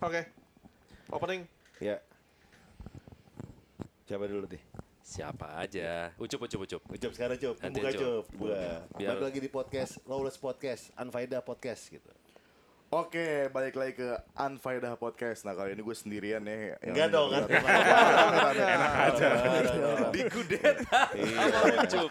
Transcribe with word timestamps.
Oke. 0.00 0.22
Opening. 1.12 1.44
Ya. 1.76 2.00
Siapa 4.08 4.24
dulu 4.24 4.48
deh? 4.48 4.62
Siapa 5.04 5.60
aja? 5.60 6.14
Ucup, 6.16 6.46
ucup, 6.46 6.60
ucup. 6.64 6.82
Ucup 6.88 7.12
sekarang 7.12 7.36
Cup, 7.36 7.56
Nanti, 7.60 7.78
buka 7.82 7.90
Cup. 7.92 8.00
Cup. 8.00 8.24
Gua. 8.38 8.56
Biar- 8.96 9.18
Balik 9.18 9.24
lagi 9.28 9.38
di 9.42 9.50
podcast, 9.50 9.92
Lawless 10.06 10.38
Podcast, 10.38 10.88
Unfaida 10.96 11.42
Podcast 11.42 11.90
gitu. 11.90 12.08
Oke, 12.90 13.46
balik 13.54 13.78
lagi 13.78 14.02
ke 14.02 14.08
Unfaedah 14.34 14.98
Podcast. 14.98 15.46
Nah, 15.46 15.54
kali 15.54 15.78
ini 15.78 15.82
gue 15.84 15.94
sendirian 15.94 16.42
ya. 16.42 16.74
Enggak 16.82 17.08
dong, 17.14 17.30
kan? 17.30 17.46
Enak 17.46 18.92
aja. 19.14 19.28
Di 20.10 20.20
kudet. 20.26 20.76
Iya. 21.14 21.44
Ucup. 21.86 22.10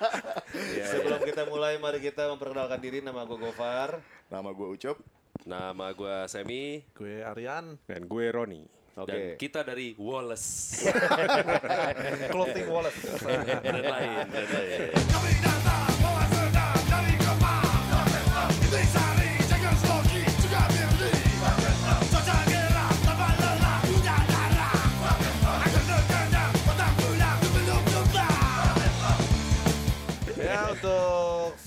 Sebelum 0.87 1.19
kita 1.27 1.43
mulai, 1.51 1.75
mari 1.83 1.99
kita 1.99 2.31
memperkenalkan 2.31 2.79
diri. 2.79 3.03
Nama 3.03 3.27
gue 3.27 3.35
Gofar. 3.35 3.99
Nama 4.31 4.49
gue 4.55 4.67
Ucup. 4.71 4.97
Nama 5.49 5.97
gua 5.97 6.29
Semi 6.29 6.85
Gue 6.93 7.25
Aryan. 7.25 7.81
Dan 7.89 8.05
gue 8.05 8.25
Roni. 8.29 8.61
dan 8.93 9.01
Oke. 9.01 9.39
kita 9.41 9.65
dari 9.65 9.97
Wallace 9.97 10.85
Clothing 12.33 12.67
wallet. 12.69 12.93
dan 13.65 13.77
lain 13.81 14.27
dan 14.29 14.45
lain. 14.45 15.48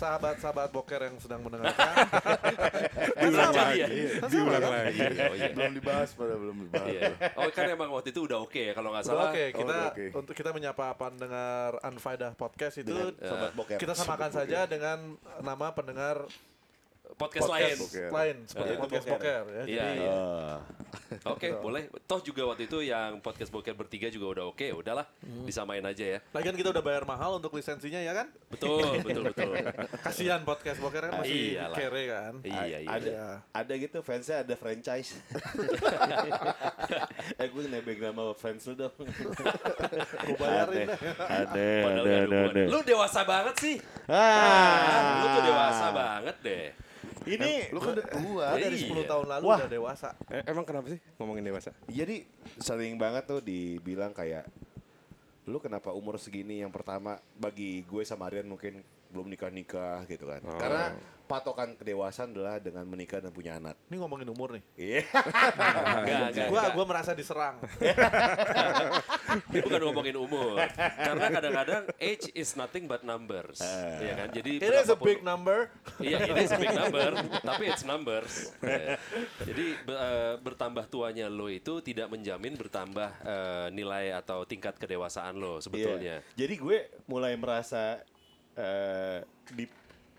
Sahabat-sahabat 0.02 0.68
boker 0.74 1.00
yang 1.06 1.16
sedang 1.22 1.40
mendengarkan. 1.46 1.94
Diulang 3.22 3.54
lagi. 3.54 3.82
Diulang 4.26 4.64
lagi. 4.66 4.98
Oh 5.30 5.34
iya. 5.38 5.50
Belum 5.54 5.72
dibahas 5.78 6.10
pada 6.18 6.34
belum 6.34 6.56
dibahas. 6.66 6.90
Iya. 6.90 7.10
Oh 7.38 7.46
kan 7.54 7.64
emang 7.70 7.90
waktu 7.94 8.10
itu 8.10 8.20
udah 8.26 8.38
oke 8.42 8.58
ya 8.58 8.72
kalau 8.74 8.90
nggak 8.90 9.04
salah. 9.06 9.30
Oke, 9.30 9.54
kita 9.54 9.62
udah 9.62 9.94
oke. 9.94 10.04
untuk 10.18 10.34
kita 10.34 10.50
menyapa 10.50 10.86
pendengar 10.98 11.78
Unfaedah 11.86 12.34
Podcast 12.34 12.82
itu 12.82 12.90
Dengan 12.90 13.14
Sobat 13.22 13.52
Boker. 13.54 13.78
kita 13.78 13.94
samakan 13.94 14.30
saja 14.34 14.66
dengan 14.66 15.14
nama 15.38 15.70
pendengar 15.70 16.26
Podcast, 17.12 17.46
lain. 17.46 17.76
Lain 18.08 18.36
seperti 18.44 18.68
Yaitu 18.68 18.82
podcast 18.82 19.06
boker. 19.06 19.42
boker 19.42 19.42
ya. 19.48 19.62
Iya, 19.62 19.82
Jadi 19.82 19.98
iya. 19.98 20.12
Ah. 20.12 20.58
Oke, 21.26 21.48
boleh. 21.54 21.82
Toh 22.02 22.20
juga 22.20 22.42
waktu 22.44 22.64
itu 22.64 22.78
yang 22.80 23.20
podcast 23.20 23.48
boker 23.48 23.74
bertiga 23.74 24.08
juga 24.08 24.26
udah 24.30 24.44
oke, 24.46 24.66
udahlah 24.74 25.04
disamain 25.44 25.80
aja 25.82 26.04
ya. 26.06 26.18
lagian 26.32 26.52
kita 26.52 26.68
udah 26.68 26.80
bayar 26.80 27.04
mahal 27.04 27.36
untuk 27.36 27.52
lisensinya 27.52 27.96
ya 27.96 28.12
kan? 28.14 28.28
Betul, 28.48 28.80
betul, 29.04 29.22
betul. 29.26 29.52
Kasihan 30.00 30.40
podcast 30.42 30.78
boker 30.78 31.02
kan 31.02 31.12
masih 31.18 31.54
Iyalah. 31.54 31.76
kere 31.76 32.02
kan. 32.06 32.32
Iya, 32.42 32.62
iya. 32.78 32.88
Ada, 32.88 33.08
Iya. 33.08 33.28
ada 33.52 33.72
gitu 33.78 33.98
fansnya 34.00 34.36
ada 34.40 34.54
franchise. 34.54 35.10
eh 37.40 37.46
gue 37.46 37.62
nebeng 37.66 38.00
nama 38.02 38.32
fans 38.32 38.64
lu 38.66 38.74
dong. 38.78 38.94
Gue 40.22 40.36
bayarin. 40.38 40.88
Padahal 40.88 41.92
nggak 41.98 42.20
ada 42.20 42.38
hubungan. 42.46 42.68
Lu 42.68 42.78
dewasa 42.82 43.20
banget 43.22 43.54
sih. 43.58 43.76
Ah, 44.06 45.20
Lu 45.20 45.26
tuh 45.30 45.42
dewasa 45.44 45.86
banget 45.90 46.36
deh. 46.42 46.66
Ini 47.24 47.70
Lu 47.70 47.78
kan 47.78 47.94
udah 47.94 48.06
tua. 48.08 48.46
Gua 48.52 48.58
dari 48.58 48.76
Iya. 48.76 48.88
10 48.90 49.04
tahun 49.06 49.26
lalu 49.28 49.44
Wah. 49.46 49.58
udah 49.60 49.70
dewasa. 49.70 50.08
Eh, 50.28 50.42
emang 50.46 50.64
kenapa 50.66 50.86
sih 50.90 51.00
ngomongin 51.16 51.44
dewasa? 51.44 51.70
Jadi 51.86 52.26
sering 52.58 52.98
banget 52.98 53.24
tuh 53.26 53.40
dibilang 53.40 54.10
kayak 54.10 54.46
lu 55.42 55.58
kenapa 55.58 55.90
umur 55.90 56.22
segini 56.22 56.62
yang 56.62 56.70
pertama 56.70 57.18
bagi 57.34 57.82
gue 57.82 58.02
sama 58.06 58.30
Aryan 58.30 58.46
mungkin 58.46 58.78
belum 59.10 59.26
nikah-nikah 59.28 60.06
gitu 60.06 60.24
kan. 60.24 60.40
Oh. 60.46 60.54
Karena 60.56 60.94
patokan 61.32 61.72
kedewasaan 61.80 62.36
adalah 62.36 62.60
dengan 62.60 62.84
menikah 62.84 63.24
dan 63.24 63.32
punya 63.32 63.56
anak. 63.56 63.80
Ini 63.88 63.96
ngomongin 63.96 64.28
umur 64.28 64.52
nih. 64.52 64.64
Iya. 64.76 65.08
Gua 66.52 66.68
gua 66.76 66.84
merasa 66.84 67.16
diserang. 67.16 67.56
Ini 69.48 69.64
bukan 69.64 69.80
ngomongin 69.88 70.20
umur. 70.20 70.60
Karena 70.76 71.26
kadang-kadang 71.32 71.82
age 71.96 72.28
is 72.36 72.52
nothing 72.52 72.84
but 72.84 73.00
numbers. 73.00 73.64
Iya 73.96 74.12
kan? 74.20 74.28
Jadi 74.28 74.60
It 74.60 74.72
is 74.76 74.92
a 74.92 74.98
big 75.00 75.24
number. 75.24 75.72
Iya, 76.04 76.20
ini 76.28 76.44
is 76.44 76.52
a 76.52 76.60
big 76.60 76.76
number, 76.76 77.16
tapi 77.40 77.72
it's 77.72 77.84
numbers. 77.88 78.52
Ya. 78.60 79.00
Jadi 79.48 79.64
be- 79.88 79.96
eh, 79.96 80.34
bertambah 80.36 80.84
tuanya 80.92 81.32
lo 81.32 81.48
itu 81.48 81.80
tidak 81.80 82.12
menjamin 82.12 82.60
bertambah 82.60 83.08
eh, 83.24 83.66
nilai 83.72 84.12
atau 84.12 84.44
tingkat 84.44 84.76
kedewasaan 84.76 85.40
lo 85.40 85.64
sebetulnya. 85.64 86.20
Iya. 86.20 86.36
Jadi 86.44 86.54
gue 86.60 86.78
mulai 87.08 87.32
merasa 87.40 88.04
eh, 88.52 89.24
di 89.48 89.64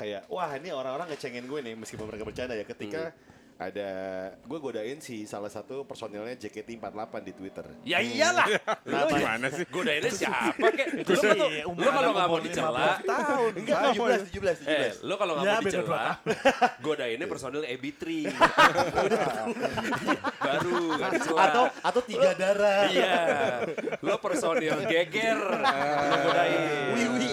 kayak 0.04 0.28
wah 0.28 0.52
ini 0.60 0.76
orang-orang 0.76 1.08
ngecengin 1.16 1.48
gue 1.48 1.60
nih 1.64 1.74
meskipun 1.80 2.12
mereka 2.12 2.28
bercanda 2.28 2.54
ya. 2.60 2.68
Ketika 2.68 3.16
ada 3.56 3.90
gue 4.36 4.58
godain 4.58 4.98
si 4.98 5.24
salah 5.24 5.48
satu 5.48 5.84
personilnya 5.84 6.36
JKT48 6.36 7.14
di 7.22 7.34
Twitter. 7.34 7.66
Ya 7.84 7.98
iyalah. 7.98 8.46
Lu 8.84 8.98
gimana 9.10 9.46
sih? 9.50 9.64
Godainnya 9.66 10.10
siapa 10.10 10.68
kek? 10.70 10.88
Lu, 11.00 11.16
kan- 11.16 11.38
lu 11.70 11.88
kalau 11.88 12.10
nggak 12.12 12.28
mau 12.28 12.40
dicela, 12.40 13.00
tahun. 13.00 13.52
Enggak, 13.56 13.80
17, 13.94 14.30
17, 14.30 14.60
17. 14.60 14.68
eh, 14.68 14.92
lu 15.02 15.14
kalau 15.16 15.32
nggak 15.36 15.46
Ya, 15.46 15.54
mau 15.54 15.62
dicela, 15.64 16.04
godainnya 16.86 17.26
personil 17.26 17.64
EB3. 17.64 18.04
Baru 20.44 20.78
nggak 20.94 21.10
dicela. 21.14 21.40
atau 21.44 21.64
atau 21.80 22.02
tiga 22.04 22.32
darah. 22.34 22.82
Iya, 22.86 23.18
lo 24.00 24.16
personil 24.20 24.78
geger, 24.86 25.38
lo 25.40 26.18
godain. 26.20 26.62
Wiwi, 26.94 27.32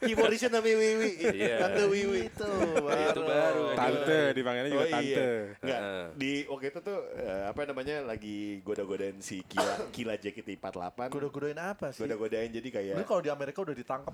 keyboardisnya 0.00 0.48
namanya 0.50 0.76
Wiwi, 0.78 1.10
Iya. 1.32 1.56
tante 1.58 1.82
Wiwi 1.84 2.20
Itu 2.24 2.50
Itu 2.82 3.20
baru. 3.22 3.64
Tante, 3.74 4.18
dipanggilnya 4.32 4.70
juga 4.70 4.82
Oh 4.82 4.86
iya. 4.86 4.94
tante. 4.94 5.26
Enggak, 5.62 5.78
Heeh. 5.78 6.06
di 6.18 6.32
waktu 6.50 6.66
itu 6.74 6.80
tuh 6.82 6.98
eh, 7.14 7.42
apa 7.46 7.62
namanya 7.62 8.02
lagi 8.02 8.58
goda-godain 8.60 9.14
si 9.22 9.46
Kila 9.46 9.74
Kila 9.94 10.18
JKT48. 10.18 10.98
Goda-godain 11.06 11.54
apa 11.54 11.94
sih? 11.94 12.02
Goda-godain 12.02 12.50
jadi 12.50 12.66
kayak 12.66 12.94
Lu 12.98 13.06
kalau 13.06 13.22
di 13.22 13.30
Amerika 13.30 13.62
udah 13.62 13.70
ditangkap. 13.72 14.10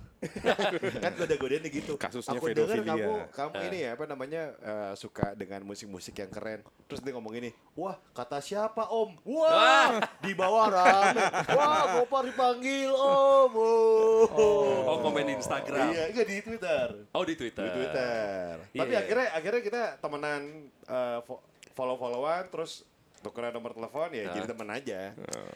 kan 1.05 1.13
goda-godain 1.17 1.65
gitu. 1.65 1.97
Kasusnya 1.97 2.37
Aku 2.37 2.53
dengar 2.53 2.77
kamu 2.79 3.13
kamu 3.33 3.53
ini 3.65 3.79
ya 3.81 3.91
apa 3.97 4.05
namanya 4.05 4.43
eh, 4.61 4.93
suka 4.93 5.33
dengan 5.33 5.65
musik-musik 5.65 6.13
yang 6.15 6.29
keren. 6.29 6.61
Terus 6.85 7.01
dia 7.01 7.13
ngomong 7.13 7.33
ini, 7.33 7.49
"Wah, 7.73 7.97
kata 8.13 8.41
siapa, 8.41 8.85
Om?" 8.85 9.17
Wah, 9.25 10.05
di 10.21 10.33
bawah 10.33 10.69
rame. 10.69 11.21
Wah, 11.49 11.81
Gopar 11.97 12.25
dipanggil, 12.25 12.89
Om. 12.89 13.53
Oh, 13.57 14.85
Oh, 14.85 14.97
komen 15.01 15.25
di 15.25 15.35
Instagram. 15.35 15.93
Iya, 15.93 16.05
enggak 16.11 16.27
di 16.27 16.37
Twitter. 16.41 16.87
Oh 17.13 17.25
di 17.25 17.35
Twitter. 17.35 17.65
Di 17.65 17.71
Twitter. 17.73 18.53
Iya, 18.69 18.81
Tapi 18.81 18.93
iya. 18.93 19.01
akhirnya 19.01 19.27
akhirnya 19.33 19.63
kita 19.63 19.83
temenan 19.99 20.43
eh, 20.83 21.19
fo- 21.23 21.38
follow-followan 21.79 22.51
terus 22.51 22.83
tukeran 23.19 23.51
nomor 23.51 23.71
telepon 23.73 24.11
ya 24.11 24.25
Nah. 24.25 24.35
jadi 24.35 24.47
teman 24.49 24.69
aja. 24.69 24.99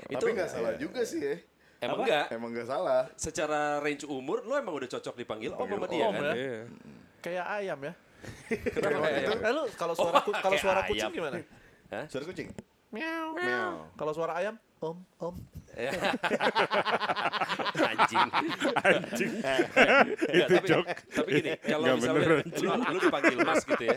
Itu 0.06 0.14
Tapi 0.16 0.30
nggak 0.32 0.48
salah 0.48 0.72
juga 0.76 1.02
sih 1.02 1.18
ya. 1.20 1.36
emang 1.80 1.98
enggak. 2.00 2.26
Emang 2.30 2.50
nggak 2.50 2.68
salah. 2.68 3.02
Secara 3.16 3.60
range 3.78 4.06
umur 4.06 4.42
lo 4.42 4.54
emang 4.54 4.70
udah 4.72 4.86
cocok 4.88 5.14
dipanggil 5.16 5.50
om 5.50 5.66
sama 5.66 5.86
dia 5.86 6.04
om 6.04 6.14
kan? 6.14 6.22
ya? 6.22 6.32
Iya. 6.32 6.58
Kayak 7.18 7.46
ayam 7.52 7.78
ya. 7.80 7.92
Kenapa 8.68 8.98
kayak 9.04 9.18
ayam? 9.20 9.38
Eh 9.40 9.52
lu 9.52 9.62
kalau 9.72 9.94
suara 9.94 10.18
ku- 10.20 10.34
kalau 10.36 10.54
suara 10.56 10.80
kucing 10.84 11.02
ayam. 11.04 11.12
gimana? 11.12 11.36
Suara 12.06 12.24
kucing. 12.24 12.48
Meow. 12.92 13.32
Meow. 13.32 13.88
Kalau 13.92 14.12
suara 14.12 14.36
ayam, 14.36 14.54
om, 14.78 15.00
om. 15.18 15.34
Anjing. 17.82 18.28
Anjing. 18.78 19.32
Enggak, 20.28 20.46
Itu 20.46 20.54
tapi, 20.54 20.68
joke. 20.68 20.88
tapi 21.08 21.30
gini, 21.34 21.50
kalau 21.58 21.84
misalnya 21.96 22.26
lu, 22.28 22.36
lu 22.86 22.98
dipanggil 23.00 23.38
mas 23.40 23.62
gitu 23.64 23.82
ya, 23.82 23.96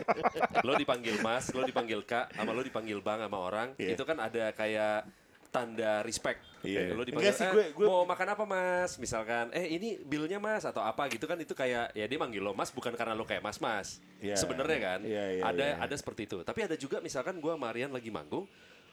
lo 0.62 0.72
dipanggil 0.74 1.16
mas, 1.20 1.44
lo 1.50 1.62
dipanggil 1.62 2.00
kak, 2.02 2.32
sama 2.32 2.50
lo 2.50 2.62
dipanggil 2.62 2.98
bang 3.00 3.20
sama 3.20 3.38
orang, 3.38 3.68
Iya. 3.76 3.92
itu 3.92 4.02
kan 4.02 4.16
ada 4.18 4.44
kayak 4.52 5.04
tanda 5.46 6.00
respect. 6.02 6.40
Iya. 6.62 6.92
Lo 6.92 7.02
dipanggil, 7.02 7.28
Enggak 7.28 7.38
sih, 7.38 7.46
"Eh, 7.46 7.52
gue- 7.52 7.70
gue- 7.74 7.86
mau 7.86 8.04
makan 8.04 8.28
apa 8.30 8.44
mas? 8.44 8.96
Misalkan, 8.96 9.48
eh 9.50 9.66
ini 9.70 9.96
bilnya 9.98 10.36
mas 10.36 10.64
atau 10.64 10.80
apa 10.80 11.08
gitu 11.08 11.24
kan 11.24 11.36
itu 11.36 11.52
kayak 11.52 11.92
ya 11.92 12.04
dia 12.04 12.18
manggil 12.18 12.40
lo 12.40 12.52
mas 12.52 12.68
bukan 12.68 12.92
karena 12.92 13.12
lo 13.12 13.24
kayak 13.24 13.40
mas 13.40 13.56
mas. 13.56 14.00
Iya. 14.18 14.36
Sebenarnya 14.36 14.78
kan, 14.78 15.00
Iya, 15.02 15.24
iya, 15.30 15.42
ada 15.42 15.66
iya. 15.66 15.74
ada 15.78 15.94
seperti 15.94 16.24
itu. 16.26 16.40
Tapi 16.40 16.60
ada 16.62 16.74
juga 16.74 17.00
misalkan 17.00 17.36
gue 17.36 17.52
Marian 17.54 17.88
lagi 17.88 18.08
manggung, 18.08 18.44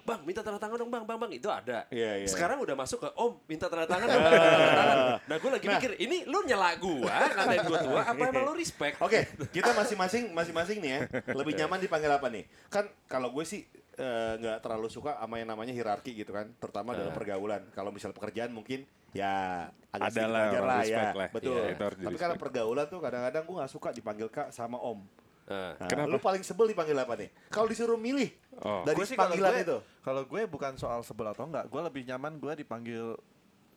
Bang, 0.03 0.19
minta 0.21 0.39
tanda 0.39 0.59
tangan 0.59 0.75
dong, 0.75 0.91
Bang, 0.91 1.03
Bang, 1.03 1.15
Bang. 1.15 1.31
Itu 1.31 1.47
ada. 1.47 1.87
Iya, 1.87 2.19
iya. 2.19 2.27
Sekarang 2.27 2.59
udah 2.59 2.75
masuk 2.75 2.99
ke 2.99 3.09
Om, 3.09 3.39
minta 3.45 3.65
tanda 3.65 3.83
tangan, 3.85 4.07
minta 4.11 4.29
tanda 4.29 4.49
tangan. 4.69 4.97
Nah, 5.23 5.35
gue 5.37 5.49
lagi 5.49 5.67
mikir, 5.69 5.91
ini 5.97 6.17
lu 6.23 6.43
nyela 6.43 6.75
gua, 6.75 7.15
ngatain 7.29 7.59
gua 7.63 7.79
tua, 7.79 8.01
apa 8.03 8.21
emang 8.21 8.43
lu 8.45 8.53
respect? 8.53 8.99
Oke, 8.99 9.23
kita 9.49 9.71
masing-masing 9.71 10.29
masing-masing 10.29 10.77
nih 10.77 10.91
ya. 10.91 10.99
Lebih 11.29 11.55
nyaman 11.55 11.79
dipanggil 11.79 12.11
apa 12.11 12.27
nih? 12.27 12.43
Kan 12.67 12.91
kalau 13.05 13.31
gue 13.31 13.43
sih 13.43 13.63
eh, 13.93 14.33
nggak 14.35 14.59
terlalu 14.59 14.89
suka 14.89 15.15
sama 15.15 15.37
yang 15.37 15.47
namanya 15.47 15.69
hierarki 15.69 16.11
gitu 16.13 16.33
kan, 16.33 16.49
terutama 16.57 16.91
dalam 16.91 17.09
Ah. 17.09 17.15
pergaulan. 17.15 17.61
Kalau 17.71 17.89
misal 17.89 18.09
pekerjaan 18.09 18.49
mungkin 18.49 18.83
ya 19.13 19.69
agak 19.87 20.09
Ada 20.09 20.13
sedikit 20.19 20.33
lah, 20.33 20.41
lah 20.41 20.49
ya. 20.49 20.79
respect 20.81 21.13
lah. 21.13 21.27
Betul. 21.29 21.61
Harus 21.71 21.97
Tapi 22.01 22.17
kalau 22.17 22.35
pergaulan 22.35 22.85
tuh 22.87 22.99
kadang-kadang 22.99 23.43
gue 23.45 23.55
nggak 23.55 23.71
suka 23.71 23.89
dipanggil 23.93 24.27
kak 24.27 24.49
sama 24.49 24.75
om. 24.75 25.05
Nah, 25.43 25.75
Nah, 25.75 25.87
Kenapa? 25.87 26.07
Lu 26.07 26.17
paling 26.17 26.39
sebel 26.39 26.71
dipanggil 26.71 26.95
apa 26.95 27.13
nih? 27.15 27.29
Kalau 27.47 27.67
disuruh 27.67 27.97
milih 27.97 28.31
Oh. 28.55 28.81
dari 28.81 28.95
Gue 28.95 29.05
sih 29.05 29.17
panggilan 29.17 29.51
gue, 29.51 29.63
itu. 29.65 29.77
kalau 29.99 30.23
gue 30.23 30.41
bukan 30.45 30.73
soal 30.75 31.01
sebel 31.01 31.27
atau 31.27 31.43
enggak, 31.43 31.67
gue 31.67 31.81
lebih 31.81 32.03
nyaman 32.05 32.37
gue 32.37 32.53
dipanggil 32.55 33.17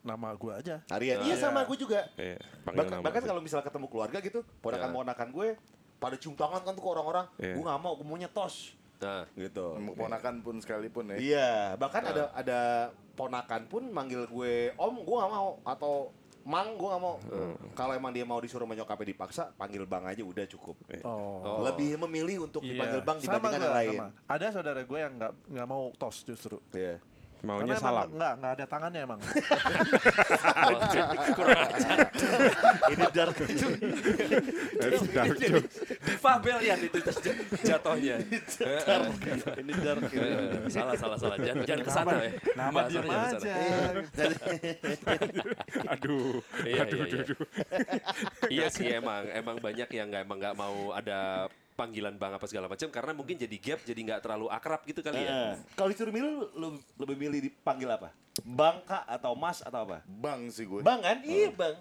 nama 0.00 0.30
gue 0.32 0.52
aja. 0.54 0.76
Aryan. 0.88 1.18
Ah, 1.18 1.24
Iya 1.24 1.32
iya. 1.32 1.36
sama 1.36 1.64
gue 1.64 1.74
juga. 1.76 2.06
Iya, 2.14 2.38
panggil 2.62 2.78
Bahkan, 2.80 2.92
nama 2.92 3.02
bahkan 3.02 3.20
sih. 3.20 3.28
kalau 3.28 3.40
misal 3.40 3.60
ketemu 3.60 3.86
keluarga 3.88 4.18
gitu, 4.20 4.40
Ya. 4.40 4.50
ponakan-ponakan 4.60 5.28
gue 5.28 5.48
pada 5.96 6.14
cium 6.14 6.34
tangan 6.34 6.60
kan 6.60 6.72
tuh 6.72 6.82
ke 6.82 6.90
orang-orang. 6.92 7.26
Iya. 7.36 7.52
Gue 7.52 7.62
nggak 7.64 7.80
mau, 7.80 7.92
gue 7.94 8.06
maunya 8.06 8.28
tos. 8.28 8.76
Nah, 8.96 9.26
gitu. 9.34 9.66
Ponakan 9.92 10.40
pun 10.40 10.56
sekalipun 10.56 11.10
ya. 11.10 11.16
Iya, 11.18 11.50
bahkan 11.74 12.00
ada 12.00 12.30
ada 12.32 12.60
ponakan 13.12 13.66
pun 13.66 13.82
manggil 13.86 14.24
gue 14.24 14.54
om, 14.74 14.94
gue 14.94 15.16
gak 15.16 15.28
mau 15.30 15.58
atau 15.62 16.12
mang, 16.46 16.78
gue 16.78 16.86
gak 16.86 17.02
mau. 17.02 17.18
Kalau 17.74 17.92
emang 17.92 18.10
dia 18.10 18.22
mau 18.22 18.38
disuruh 18.38 18.64
menyokapnya 18.64 19.10
dipaksa, 19.10 19.50
panggil 19.52 19.82
bang 19.82 20.06
aja 20.06 20.22
udah 20.22 20.46
cukup. 20.46 20.78
Oh. 21.02 21.66
Lebih 21.66 21.98
memilih 22.06 22.46
untuk 22.46 22.62
Iya. 22.62 22.70
dipanggil 22.72 23.00
bang 23.02 23.18
Sama 23.18 23.26
dibandingkan 23.36 23.60
yang 23.60 23.74
lain. 23.74 23.98
sama. 23.98 24.08
Ada 24.24 24.46
saudara 24.52 24.80
gue 24.80 24.98
yang 24.98 25.12
nggak 25.12 25.32
nggak 25.50 25.66
mau 25.66 25.90
tos 25.92 26.22
justru. 26.22 26.62
Iya. 26.70 27.02
Maunya 27.44 27.76
Karena 27.76 27.84
salam. 27.84 27.92
emang 27.92 28.08
nggak 28.16 28.32
nggak 28.40 28.52
ada 28.56 28.64
tangannya 28.64 29.00
emang. 29.04 29.20
kurang 31.36 31.68
ajar. 31.68 31.98
Ini 32.88 33.04
dark. 33.12 33.36
That's 34.80 35.04
dark 35.12 35.36
joke. 35.36 35.68
Difabelian 36.06 36.78
itu 36.80 36.98
jatuhnya. 37.60 38.16
Ini 39.60 39.72
dark. 39.84 40.08
Eh, 40.16 40.64
salah, 40.72 40.96
salah, 40.96 41.20
salah. 41.20 41.36
Jangan, 41.36 41.68
jangan 41.68 41.84
ke 41.84 41.92
sana 41.92 42.16
ya. 42.16 42.32
Nama 42.56 42.80
sana. 42.88 43.28
aja. 43.28 43.52
Aduh. 45.96 46.42
Iya, 46.66 46.82
aduh, 46.82 46.98
iya, 46.98 47.04
aduh, 47.04 47.06
iya. 47.06 47.22
aduh. 47.22 47.38
iya 48.48 48.66
sih 48.72 48.86
emang 48.90 49.28
emang 49.30 49.56
banyak 49.60 49.88
yang 49.92 50.08
nggak 50.10 50.22
emang 50.24 50.38
nggak 50.40 50.56
mau 50.56 50.92
ada 50.92 51.46
panggilan 51.76 52.16
bang 52.16 52.32
apa 52.32 52.46
segala 52.48 52.66
macam 52.66 52.88
karena 52.88 53.12
mungkin 53.12 53.36
jadi 53.36 53.56
gap 53.60 53.84
jadi 53.84 54.00
nggak 54.00 54.20
terlalu 54.24 54.48
akrab 54.48 54.80
gitu 54.88 55.04
kali 55.04 55.20
ya. 55.20 55.28
Eh, 55.28 55.52
Kalau 55.76 55.92
disuruh 55.92 56.10
milih, 56.10 56.32
lu, 56.32 56.46
lu 56.56 56.68
lebih 57.04 57.16
milih 57.28 57.40
dipanggil 57.52 57.92
apa? 57.92 58.08
Bang 58.42 58.80
kak 58.88 59.04
atau 59.04 59.36
mas 59.36 59.60
atau 59.60 59.84
apa? 59.84 60.00
Bang 60.08 60.48
sih 60.48 60.64
gue. 60.64 60.80
Bang 60.80 61.04
kan? 61.04 61.20
Iya 61.20 61.52
bang. 61.52 61.76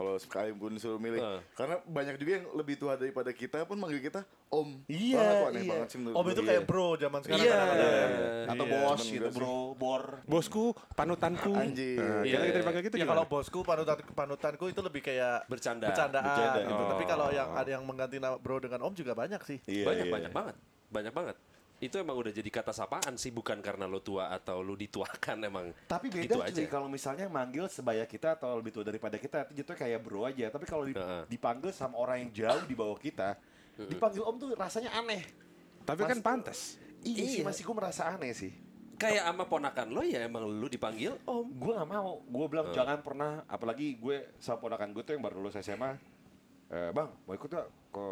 Kalau 0.00 0.16
sekalipun 0.16 0.72
disuruh 0.72 0.96
milih. 0.96 1.20
Eh. 1.20 1.40
Karena 1.52 1.76
banyak 1.84 2.16
juga 2.16 2.40
yang 2.40 2.48
lebih 2.56 2.80
tua 2.80 2.96
daripada 2.96 3.28
kita 3.36 3.68
pun 3.68 3.76
manggil 3.76 4.00
kita 4.00 4.24
om. 4.48 4.80
Iya, 4.88 5.20
Banget 5.20 5.44
aneh 5.44 5.60
iya. 5.60 5.70
banget 5.76 5.88
sih 5.92 5.98
menurut 6.00 6.16
Om 6.16 6.26
itu 6.32 6.40
kayak 6.40 6.62
bro 6.64 6.88
zaman 6.96 7.20
sekarang. 7.20 7.44
Iya. 7.44 7.52
kadang-kadang. 7.52 8.10
Atau 8.48 8.64
Iya, 8.64 8.72
bos 8.80 9.02
gitu 9.04 9.28
bro, 9.36 9.56
bor. 9.76 10.04
Bosku, 10.24 10.64
panutanku. 10.96 11.52
Anjir. 11.52 12.00
Nah, 12.00 12.24
Iya, 12.24 12.32
kita 12.32 12.40
kita 12.40 12.48
iya. 12.48 12.60
dipanggil 12.64 12.82
gitu 12.88 12.96
Ya 12.96 13.04
kalau 13.04 13.24
bosku 13.28 13.58
panutan 13.60 13.96
panutanku 14.16 14.64
itu 14.72 14.80
lebih 14.80 15.02
kayak 15.04 15.44
Bercanda. 15.52 15.92
bercandaan 15.92 16.24
Bercanda. 16.24 16.60
gitu. 16.64 16.82
Tapi 16.96 17.04
Oh. 17.04 17.08
kalau 17.12 17.28
yang 17.28 17.48
ada 17.52 17.68
yang 17.68 17.84
mengganti 17.84 18.16
nama 18.16 18.40
bro 18.40 18.56
dengan 18.56 18.80
om 18.80 18.96
juga 18.96 19.12
banyak 19.12 19.40
sih. 19.44 19.60
Iya, 19.68 19.84
banyak 19.84 20.06
iya. 20.08 20.12
banyak 20.16 20.32
banget, 20.32 20.56
banyak 20.88 21.12
banget. 21.12 21.36
Itu 21.80 21.96
emang 21.96 22.12
udah 22.14 22.28
jadi 22.28 22.44
kata 22.46 22.70
sapaan 22.70 23.16
sih 23.16 23.32
bukan 23.32 23.58
karena 23.58 23.88
lo 23.88 23.98
tua 23.98 24.28
atau 24.28 24.60
lo 24.60 24.76
dituakan 24.76 25.36
emang. 25.48 25.72
Tapi 25.88 26.12
gitu 26.12 26.36
beda 26.36 26.44
aja. 26.44 26.52
cuy 26.54 26.68
kalau 26.68 26.86
misalnya 26.86 27.24
manggil 27.26 27.64
sebaya 27.66 28.04
kita 28.04 28.36
atau 28.36 28.52
lebih 28.54 28.70
tua 28.70 28.84
daripada 28.84 29.16
kita 29.16 29.48
itu 29.48 29.64
jatuhnya 29.64 29.80
kayak 29.80 29.98
bro 29.98 30.22
aja. 30.22 30.52
Tapi 30.52 30.64
kalau 30.64 30.84
dipanggil 31.24 31.72
sama 31.72 31.96
orang 31.96 32.20
yang 32.22 32.30
jauh 32.36 32.62
di 32.68 32.76
bawah 32.76 32.94
kita, 32.94 33.40
dipanggil 33.80 34.20
om 34.20 34.36
tuh 34.36 34.52
rasanya 34.52 34.92
aneh. 34.92 35.24
Tapi 35.80 36.04
kan 36.04 36.20
Mas- 36.20 36.22
pantas. 36.22 36.60
Iya, 37.00 37.24
sih 37.24 37.40
Iya. 37.40 37.48
masih 37.48 37.64
gue 37.64 37.72
merasa 37.74 38.02
aneh 38.06 38.36
sih. 38.36 38.52
Kayak 39.00 39.24
sama 39.24 39.48
ponakan 39.48 39.88
lo 39.88 40.04
ya 40.04 40.20
emang 40.20 40.44
lo 40.44 40.68
dipanggil 40.68 41.16
om. 41.24 41.48
Gue 41.48 41.72
gak 41.72 41.88
mau. 41.88 42.20
Gue 42.20 42.44
bilang 42.46 42.68
jangan 42.70 43.00
pernah. 43.00 43.40
Apalagi 43.48 43.96
gue 43.96 44.36
sama 44.36 44.60
ponakan 44.60 44.92
gue 44.92 45.00
tuh 45.00 45.16
yang 45.16 45.24
baru 45.24 45.40
lulus 45.40 45.56
SMA. 45.56 45.96
Eh, 46.68 46.92
bang, 46.92 47.08
mau 47.24 47.32
ikut 47.32 47.48
gak 47.48 47.66
ke 47.90 48.06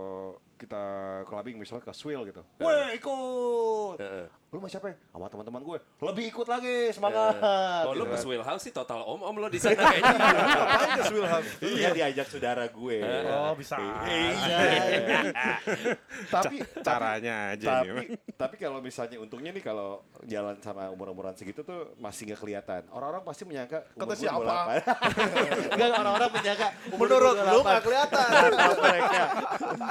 kita 0.58 0.82
clubbing 1.25 1.56
misalnya 1.56 1.87
ke 1.87 1.94
Swill 1.94 2.26
gitu. 2.26 2.43
Weh 2.58 2.99
ikut. 2.99 3.96
Heeh. 3.96 4.26
Lu 4.49 4.58
sama 4.58 4.69
siapa? 4.69 4.87
ya? 4.88 4.96
Sama 5.12 5.28
teman-teman 5.28 5.60
gue. 5.60 5.78
Lebih 6.00 6.25
ikut 6.32 6.49
lagi 6.49 6.88
semangat. 6.90 7.37
Oh 7.84 7.93
lo 7.93 8.00
Gitu 8.00 8.05
ke 8.05 8.16
kan. 8.16 8.25
Swill 8.25 8.43
House 8.43 8.62
sih 8.64 8.72
total 8.72 9.05
om 9.05 9.20
om 9.20 9.37
lo 9.37 9.46
di 9.46 9.60
sana 9.60 9.76
kayaknya. 9.87 10.16
Ngapain 10.56 10.90
ke 10.90 11.05
Swill 11.05 11.26
House? 11.28 11.50
Iya 11.60 11.88
diajak 11.93 12.26
saudara 12.26 12.64
gue. 12.64 12.96
Oh 13.28 13.52
bisa. 13.55 13.76
Iya. 14.08 14.58
tapi 16.34 16.56
tapi 16.64 16.81
Caranya 16.81 17.34
aja 17.52 17.66
nih. 17.84 17.88
tapi 17.93 18.05
tapi 18.34 18.55
kalau 18.56 18.81
misalnya 18.81 19.20
untungnya 19.20 19.52
nih 19.52 19.60
kalau 19.60 20.00
jalan 20.25 20.56
sama 20.64 20.88
umur-umuran 20.88 21.37
segitu 21.37 21.60
tuh 21.60 21.93
masih 22.00 22.32
nggak 22.32 22.40
kelihatan. 22.40 22.82
Orang-orang 22.88 23.22
pasti 23.22 23.44
menyangka 23.44 23.84
Kata 23.94 24.14
siapa? 24.16 24.40
28. 24.40 25.76
Enggak 25.76 25.88
orang-orang 25.93 26.31
menyangka 26.32 26.69
umur 26.88 27.05
Menurut 27.05 27.34
lu 27.37 27.60
28. 27.60 27.69
nggak 27.69 27.82
kelihatan. 27.84 28.49
Mereka. 28.88 29.22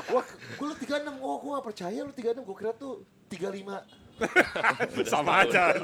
Wah, 0.10 0.26
gue 0.58 0.66
lu 0.66 0.76
36. 0.76 1.22
Oh, 1.22 1.38
gue 1.38 1.52
gak 1.54 1.66
percaya 1.66 2.00
lu 2.02 2.12
36. 2.12 2.42
Gue 2.42 2.56
kira 2.58 2.72
tuh 2.74 2.94
35. 3.30 3.78
Sama 5.06 5.46
aja. 5.46 5.78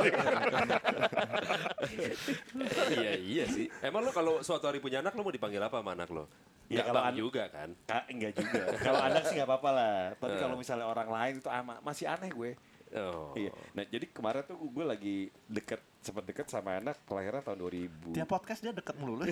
iya 2.90 3.14
iya 3.16 3.46
sih. 3.46 3.70
Emang 3.80 4.02
lo 4.02 4.10
kalau 4.10 4.42
suatu 4.42 4.66
hari 4.66 4.82
punya 4.82 5.00
anak 5.00 5.14
lo 5.14 5.22
mau 5.22 5.30
dipanggil 5.30 5.62
apa 5.62 5.78
sama 5.78 5.94
anak 5.94 6.10
lo? 6.10 6.26
Ya, 6.66 6.82
Nggak 6.82 6.86
kalau 6.88 6.98
bang 6.98 7.06
an- 7.06 7.18
juga 7.20 7.44
kan. 7.52 7.70
Enggak 8.10 8.32
juga. 8.34 8.64
kalau 8.82 9.00
anak 9.04 9.22
sih 9.28 9.36
nggak 9.38 9.50
apa-apa 9.50 9.70
lah. 9.70 9.98
Tapi 10.18 10.36
kalau 10.40 10.56
misalnya 10.58 10.86
orang 10.88 11.10
lain 11.12 11.34
itu 11.38 11.50
ama, 11.52 11.78
masih 11.86 12.06
aneh 12.10 12.30
gue. 12.32 12.52
Oh. 12.94 13.34
Iya. 13.34 13.50
Nah, 13.74 13.84
jadi 13.84 14.06
kemarin 14.08 14.46
tuh 14.46 14.58
gue 14.60 14.86
lagi 14.86 15.16
deket 15.46 15.82
sempat 15.98 16.24
deket 16.24 16.46
sama 16.46 16.78
anak 16.78 17.00
kelahiran 17.04 17.42
tahun 17.42 17.58
2000. 17.58 18.14
Tiap 18.14 18.28
podcast 18.28 18.60
dia 18.60 18.70
deket 18.70 18.96
mulu. 19.00 19.24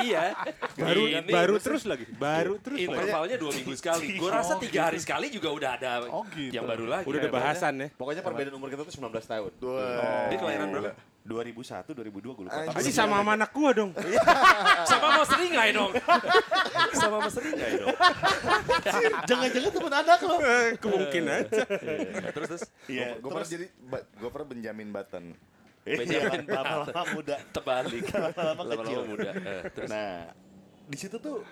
iya. 0.00 0.32
Baru 0.80 1.04
Ini 1.04 1.26
baru 1.26 1.56
terus 1.58 1.84
lagi. 1.84 2.06
Baru 2.08 2.56
terus. 2.56 2.78
Intervalnya 2.80 3.36
dua 3.36 3.52
minggu 3.52 3.74
sekali. 3.74 4.16
Gue 4.16 4.30
rasa 4.40 4.56
tiga 4.56 4.88
hari 4.88 4.96
sekali 4.96 5.28
juga 5.28 5.52
udah 5.52 5.70
ada 5.76 5.90
Oh, 6.08 6.24
gitu. 6.32 6.54
yang 6.54 6.64
baru 6.64 6.86
lagi. 6.88 7.04
Udah 7.04 7.18
ada 7.20 7.30
bahasan 7.30 7.74
ya. 7.76 7.88
Pokoknya 7.92 8.22
perbedaan 8.22 8.56
umur 8.56 8.70
kita 8.70 8.82
tuh 8.82 8.94
19 8.94 9.10
tahun. 9.20 9.50
Dia 10.30 10.38
kelahiran 10.38 10.66
berapa? 10.70 10.90
2001, 11.20 11.92
2002 11.92 12.32
gue 12.32 12.44
lupa. 12.48 12.60
Anjing. 12.64 12.94
Sama 12.96 13.20
sama 13.20 13.32
anak 13.36 13.50
gua 13.52 13.70
dong. 13.76 13.90
Sama 14.90 15.06
mau 15.20 15.26
seringai 15.28 15.70
dong. 15.76 15.92
Sama 17.00 17.16
mau 17.20 17.30
seringai 17.30 17.72
dong. 17.76 17.96
jangan-jangan 19.28 19.70
temen 19.70 19.92
anak 19.92 20.18
lo. 20.24 20.36
Eh, 20.40 20.68
Kemungkin 20.80 21.22
aja. 21.28 21.62
Iya, 21.68 22.28
Terus 22.32 22.48
terus. 22.48 22.62
Iya, 22.88 23.06
Gue 23.20 23.30
pernah 23.30 23.48
jadi, 23.48 23.66
gue 23.92 24.30
pernah 24.32 24.48
Benjamin 24.48 24.88
Button. 24.88 25.24
Benjamin 25.84 26.40
Iya, 26.44 26.56
lama-lama 26.56 27.02
muda. 27.12 27.36
Terbalik. 27.52 28.04
Lama-lama 28.12 28.62
kecil. 28.80 29.00
Muda. 29.04 29.30
Eh, 29.36 29.62
terus. 29.76 29.88
Nah, 29.92 30.12
di 30.88 30.96
situ 30.96 31.16
tuh 31.20 31.44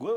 gue 0.00 0.14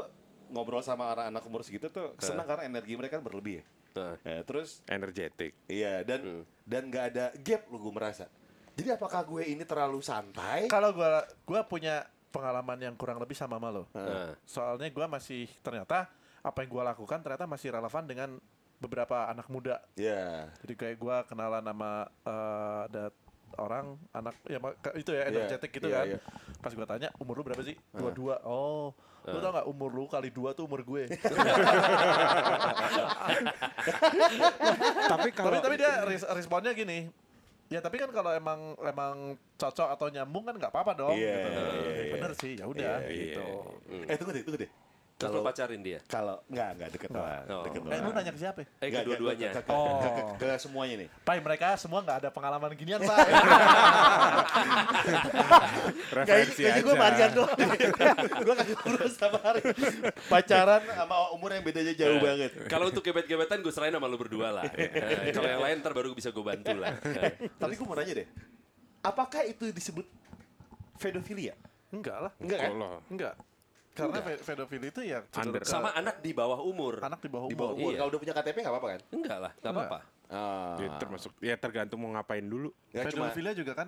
ngobrol 0.53 0.79
sama 0.85 1.11
anak-anak 1.11 1.43
umur 1.49 1.61
segitu 1.65 1.89
tuh 1.89 2.13
senang 2.21 2.45
karena 2.45 2.69
energi 2.69 2.93
mereka 2.95 3.19
kan 3.19 3.25
berlebih 3.25 3.59
ya. 3.59 3.63
Nah, 3.93 4.17
terus 4.45 4.81
Energetik. 4.89 5.53
iya 5.69 6.01
dan 6.01 6.45
dan 6.65 6.89
nggak 6.89 7.05
ada 7.13 7.25
gap 7.41 7.69
lo 7.69 7.77
gue 7.77 7.93
merasa. 7.93 8.25
Jadi 8.73 8.89
apakah 8.89 9.21
gue 9.23 9.43
ini 9.45 9.63
terlalu 9.63 10.01
santai? 10.01 10.65
Kalau 10.65 10.89
gua 10.91 11.21
gua 11.45 11.61
punya 11.63 12.01
pengalaman 12.29 12.81
yang 12.81 12.95
kurang 12.95 13.21
lebih 13.21 13.37
sama 13.37 13.61
sama 13.61 13.69
lo. 13.69 13.83
Soalnya 14.43 14.89
gua 14.89 15.05
masih 15.05 15.45
ternyata 15.61 16.09
apa 16.41 16.57
yang 16.61 16.69
gua 16.69 16.83
lakukan 16.89 17.21
ternyata 17.21 17.45
masih 17.45 17.69
relevan 17.69 18.03
dengan 18.03 18.29
beberapa 18.81 19.29
anak 19.29 19.47
muda. 19.47 19.77
Ya. 19.93 20.49
Jadi 20.65 20.73
kayak 20.73 20.97
gua 20.97 21.21
kenalan 21.23 21.61
sama 21.61 21.91
eh, 22.25 22.79
ada 22.89 23.05
orang 23.53 24.01
anak 24.09 24.33
ya 24.49 24.57
itu 24.97 25.13
ya 25.13 25.21
Iya, 25.21 25.29
energetik 25.29 25.69
gitu 25.71 25.85
iya, 25.85 25.97
kan. 26.01 26.05
iya. 26.09 26.19
Pas 26.57 26.73
gua 26.73 26.89
tanya 26.89 27.13
umur 27.21 27.37
lu 27.37 27.43
berapa 27.45 27.61
sih? 27.61 27.77
Dua 27.93 28.09
dua. 28.09 28.35
Oh, 28.43 28.89
lu 29.23 29.37
tau 29.37 29.53
gak 29.53 29.69
umur 29.69 29.93
lu 29.93 30.09
kali 30.09 30.33
dua 30.33 30.51
tuh 30.51 30.65
umur 30.65 30.81
gue. 30.83 31.07
Tapi 35.07 35.29
kalau 35.31 35.51
tapi 35.53 35.61
tapi 35.61 35.75
dia 35.77 35.91
res- 36.03 36.27
responnya 36.27 36.73
gini. 36.73 37.07
Ya 37.73 37.81
tapi 37.81 37.97
kan 37.97 38.13
kalau 38.13 38.29
emang 38.29 38.77
emang 38.85 39.33
cocok 39.57 39.89
atau 39.97 40.05
nyambung 40.13 40.45
kan 40.45 40.53
nggak 40.61 40.69
apa-apa 40.69 40.93
dong. 40.93 41.17
Iya, 41.17 41.41
gitu. 41.41 41.49
iya, 41.49 41.89
Ya 41.89 42.03
iya. 42.05 42.13
Bener 42.13 42.31
sih, 42.37 42.51
ya 42.61 42.65
udah 42.69 43.01
Iya, 43.09 43.33
gitu. 43.33 43.45
Eh 44.05 44.15
tunggu 44.21 44.31
deh, 44.37 44.43
tunggu 44.45 44.59
deh. 44.61 44.71
Terus 45.25 45.33
lo 45.33 45.41
pacarin 45.41 45.79
dia? 45.79 45.99
Kalau 46.03 46.35
nggak 46.45 46.69
nggak 46.73 46.89
deket 46.91 47.09
banget, 47.09 47.43
Oh. 47.47 47.63
deket 47.63 47.81
Eh 47.85 47.99
lu 47.99 48.09
nanya 48.11 48.29
ke 48.29 48.39
siapa? 48.39 48.59
Eh 48.61 48.67
Nggak, 48.83 49.01
kedua-duanya. 49.01 49.49
ke- 49.51 49.63
ke- 49.63 49.71
Oh. 49.71 49.87
ke- 49.97 50.11
ke- 50.11 50.25
ke 50.37 50.49
semuanya 50.57 50.95
nih. 50.97 51.09
Pai 51.21 51.39
mereka 51.39 51.67
semua 51.75 51.99
nggak 51.99 52.17
ada 52.19 52.29
pengalaman 52.29 52.71
ginian 52.73 52.99
pak. 52.99 53.17
referensi 56.13 56.61
aja. 56.63 56.79
gue 56.79 56.95
Marian 56.95 57.31
doang. 57.33 57.57
gue 58.39 58.55
kasih 58.55 58.75
ngobrol 58.75 59.09
sama 59.09 59.39
hari. 59.41 59.61
Pacaran 60.25 60.81
sama 60.85 61.15
umur 61.31 61.49
yang 61.51 61.63
bedanya 61.63 61.93
jauh 61.93 62.19
banget. 62.19 62.51
Kalau 62.67 62.85
untuk 62.87 63.01
gebet-gebetan 63.01 63.59
gue 63.59 63.71
serahin 63.71 63.93
sama 63.93 64.05
lo 64.05 64.15
berdua 64.15 64.49
lah. 64.51 64.65
Eh, 64.69 65.31
Kalau 65.35 65.49
yang 65.49 65.61
lain 65.61 65.75
ntar 65.79 65.93
baru 65.93 66.11
bisa 66.11 66.29
gue 66.29 66.43
bantu 66.43 66.75
lah. 66.75 66.93
Eh, 66.99 67.31
Tapi 67.61 67.73
gue 67.73 67.85
mau 67.85 67.95
nanya 67.95 68.13
deh. 68.15 68.27
Apakah 69.01 69.43
itu 69.43 69.67
disebut 69.69 70.07
pedofilia? 70.95 71.53
Enggak 71.89 72.17
lah, 72.19 72.31
Enggak 72.39 72.59
kan? 72.59 72.71
Enggak. 73.05 73.35
Karena 73.93 74.19
pedofili 74.21 74.89
itu 74.89 75.01
ya 75.05 75.21
cenderung 75.29 75.53
Under. 75.53 75.61
ke 75.61 75.69
Sama 75.69 75.93
anak 75.93 76.17
di 76.19 76.31
bawah 76.33 76.59
umur. 76.59 76.97
anak 76.99 77.21
di 77.21 77.29
bawah 77.29 77.45
Di 77.45 77.53
bawah 77.53 77.71
umur. 77.71 77.79
umur. 77.79 77.91
Iya. 77.93 77.97
Kalau 78.01 78.09
udah 78.09 78.21
punya 78.21 78.33
KTP 78.33 78.57
nggak 78.57 78.73
apa-apa 78.73 78.87
kan? 78.89 79.01
Enggak 79.13 79.37
lah, 79.39 79.51
nggak 79.53 79.71
apa-apa. 79.71 79.99
Ah. 80.27 80.75
Ya, 80.81 80.87
termasuk 80.97 81.31
ya 81.39 81.55
tergantung 81.55 81.99
mau 82.01 82.09
ngapain 82.11 82.41
dulu. 82.41 82.73
Ya, 82.89 83.05
cuma, 83.05 83.29
Pedofilia 83.29 83.53
juga 83.53 83.73
kan 83.75 83.87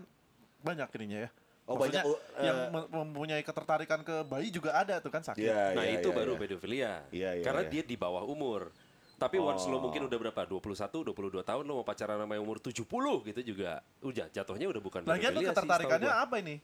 banyak 0.62 0.88
ininya 0.96 1.20
ya. 1.26 1.30
Oh, 1.66 1.74
Maksudnya 1.76 2.06
banyak, 2.06 2.14
oh, 2.14 2.20
yang 2.38 2.58
mem- 2.70 2.90
mempunyai 2.94 3.42
ketertarikan 3.42 4.06
ke 4.06 4.22
bayi 4.22 4.54
juga 4.54 4.78
ada 4.78 5.02
tuh 5.02 5.10
kan 5.10 5.26
sakit. 5.26 5.42
Iya, 5.42 5.74
Nah 5.74 5.82
iya, 5.82 5.98
itu 5.98 6.14
iya, 6.14 6.16
baru 6.16 6.32
iya. 6.32 6.40
pedofilia. 6.40 6.92
Iya, 7.10 7.30
iya, 7.42 7.44
Karena 7.44 7.66
iya. 7.66 7.72
dia 7.74 7.82
di 7.82 7.96
bawah 7.98 8.22
umur. 8.22 8.70
Tapi 9.16 9.42
once 9.42 9.66
lo 9.66 9.80
Oh. 9.80 9.82
mungkin 9.82 10.06
udah 10.06 10.18
berapa? 10.22 10.42
21, 10.46 11.02
22 11.02 11.42
tahun 11.42 11.64
lo 11.64 11.82
mau 11.82 11.88
pacaran 11.88 12.20
sama 12.20 12.38
yang 12.38 12.46
umur 12.46 12.62
70 12.62 12.86
gitu 13.26 13.42
juga. 13.42 13.82
Udah 14.04 14.30
jatuhnya 14.30 14.70
udah 14.70 14.82
bukan 14.84 15.02
Lagian 15.08 15.34
sih, 15.34 15.50
ketertarikannya 15.50 16.12
apa 16.14 16.36
ini? 16.38 16.62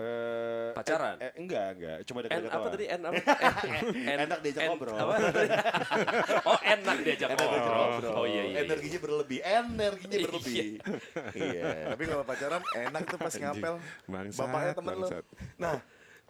Eh, 0.00 0.68
Pacaran? 0.72 1.16
eh, 1.18 1.28
eh, 1.28 1.32
enggak, 1.36 1.68
enggak. 1.76 1.98
Cuma 2.04 2.18
En, 2.18 2.24
dekat-dekat 2.24 2.56
apa 2.56 2.68
tadi? 2.68 2.84
En 2.88 3.00
apa? 3.02 3.20
En, 3.92 4.18
Enak 4.24 4.38
diajak 4.40 4.62
ngobrol. 4.66 4.96
apa? 4.96 5.14
oh, 6.46 6.58
enak 6.58 6.96
diajak 7.04 7.28
ngobrol. 7.30 8.12
Oh 8.14 8.24
iya 8.24 8.42
iya. 8.42 8.42
iya. 8.48 8.58
Energinya 8.64 8.98
berlebih, 8.98 9.38
energinya 9.40 10.16
berlebih. 10.24 10.56
Iya. 11.34 11.64
Tapi 11.92 12.02
kalau 12.06 12.24
pacaran 12.24 12.62
enak 12.64 13.02
tuh 13.04 13.18
pas 13.18 13.34
ngapel. 13.34 13.74
Bangsat, 14.06 14.40
Bapaknya 14.40 14.72
temen 14.72 14.94
lo. 14.94 15.06
bangsat. 15.06 15.24
Nah, 15.56 15.76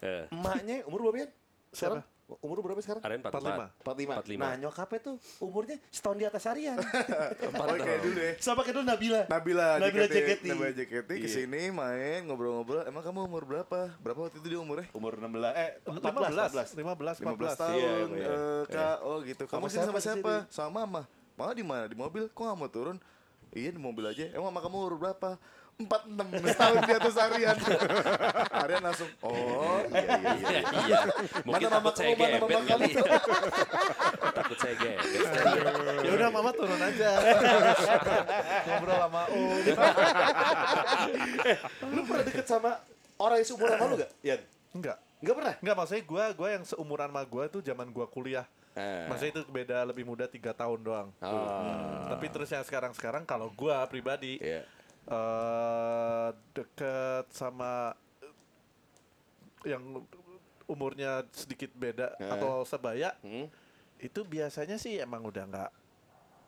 Eh, 0.01 0.25
emaknya 0.33 0.81
umur 0.89 0.99
berapa 1.05 1.19
ya? 1.21 1.29
Sekarang? 1.77 2.01
Umur 2.39 2.63
berapa 2.63 2.79
sekarang? 2.79 3.03
Aren 3.03 3.19
45. 3.27 3.83
45. 3.83 4.39
45. 4.39 4.39
Nah, 4.39 4.55
nyokapnya 4.55 4.99
tuh 5.03 5.15
umurnya 5.43 5.77
setahun 5.91 6.17
di 6.17 6.25
atas 6.25 6.45
Arian. 6.47 6.79
Oh 6.79 7.77
kayak 7.77 8.01
dulu 8.07 8.21
ya. 8.23 8.33
Sama 8.39 8.61
kayak 8.63 8.77
dulu 8.79 8.87
Nabila. 8.87 9.21
Nabila, 9.27 9.69
Nabila 9.83 10.07
JKT. 10.07 10.45
Nabila 10.47 10.71
JKT 10.71 11.11
Iya. 11.11 11.23
ke 11.23 11.29
sini 11.29 11.63
main 11.75 12.23
ngobrol-ngobrol. 12.31 12.87
Emang 12.87 13.03
kamu 13.03 13.27
umur 13.27 13.43
berapa? 13.43 13.91
Berapa 13.99 14.19
waktu 14.31 14.39
itu 14.39 14.47
dia 14.47 14.61
umurnya? 14.63 14.87
Umur 14.95 15.19
16 15.19 15.27
eh 15.59 15.71
14 15.83 16.79
15, 16.79 16.79
14. 16.79 16.79
15, 16.79 17.25
14. 17.27 17.59
15 17.59 17.63
tahun. 17.63 17.79
Iya, 17.79 17.95
iya. 18.15 18.29
eh, 18.31 18.63
Kak, 18.71 18.97
oh 19.03 19.17
gitu. 19.27 19.45
Sama 19.51 19.55
Kamu 19.59 19.67
sini 19.67 19.79
siapa 19.83 19.91
sama 19.91 20.01
siapa? 20.01 20.35
Sama 20.49 20.71
mama. 20.85 21.03
Mama 21.35 21.53
di 21.57 21.65
mana? 21.67 21.85
Di 21.91 21.97
mobil. 21.99 22.29
Kok 22.31 22.43
nggak 22.43 22.59
mau 22.59 22.71
turun? 22.71 22.97
Iya 23.51 23.75
di 23.75 23.81
mobil 23.83 24.05
aja. 24.07 24.31
Emang 24.31 24.55
mama 24.55 24.63
kamu 24.63 24.77
umur 24.79 24.95
berapa? 25.01 25.35
Empat 25.81 26.03
enam 26.05 26.27
setahun 26.29 26.79
di 26.85 26.93
atas 26.93 27.15
Aryan. 27.17 27.57
Aryan 28.65 28.83
langsung. 28.85 29.09
Oh 29.25 29.81
iya 29.89 30.05
iya 30.05 30.13
iya. 30.13 30.37
Iya, 30.37 30.61
iya. 30.85 30.99
Mungkin 31.41 31.67
Mana 31.67 31.77
mama 31.81 31.89
takut 31.89 31.97
saya 31.97 32.13
kamu, 32.13 32.21
mana 32.21 32.37
gebet 32.37 32.53
mama 32.53 32.69
kali. 32.69 32.91
takut 34.37 34.59
saya 34.61 34.75
gebet. 34.77 35.01
Ya 36.05 36.11
udah 36.17 36.29
mama 36.29 36.51
turun 36.53 36.81
aja. 36.81 37.11
Ngobrol 38.67 38.99
sama 38.99 39.23
Um. 39.31 39.61
Lu 41.95 42.01
pernah 42.05 42.25
deket 42.25 42.47
sama 42.47 42.71
orang 43.17 43.37
yang 43.41 43.49
seumuran 43.49 43.77
sama 43.77 43.85
lu 43.87 43.97
gak? 43.97 44.11
Yan? 44.21 44.41
Enggak. 44.73 44.97
Enggak 45.21 45.35
pernah? 45.37 45.55
Enggak 45.61 45.77
maksudnya 45.77 46.03
gue 46.03 46.25
gue 46.35 46.49
yang 46.51 46.65
seumuran 46.65 47.09
sama 47.09 47.23
gue 47.25 47.45
tuh 47.49 47.61
zaman 47.61 47.87
gue 47.89 48.07
kuliah. 48.09 48.47
Eh. 48.73 49.07
Maksudnya 49.09 49.33
itu 49.35 49.43
beda 49.47 49.77
lebih 49.85 50.05
muda 50.05 50.25
tiga 50.25 50.53
tahun 50.53 50.81
doang. 50.81 51.09
Oh. 51.21 52.07
Tapi 52.09 52.27
terus 52.29 52.49
yang 52.49 52.65
sekarang 52.65 52.93
sekarang 52.93 53.23
kalau 53.25 53.49
gue 53.51 53.75
pribadi 53.89 54.41
Iya. 54.41 54.65
Eh 55.11 56.29
deket 56.53 57.27
sama 57.29 57.93
yang 59.63 59.83
umurnya 60.65 61.27
sedikit 61.31 61.75
beda 61.75 62.15
Eh. 62.17 62.31
atau 62.31 62.63
sebaya 62.63 63.13
Hmm? 63.21 63.51
itu 63.99 64.21
biasanya 64.23 64.79
sih 64.79 64.97
emang 64.97 65.21
udah 65.21 65.45
nggak 65.45 65.71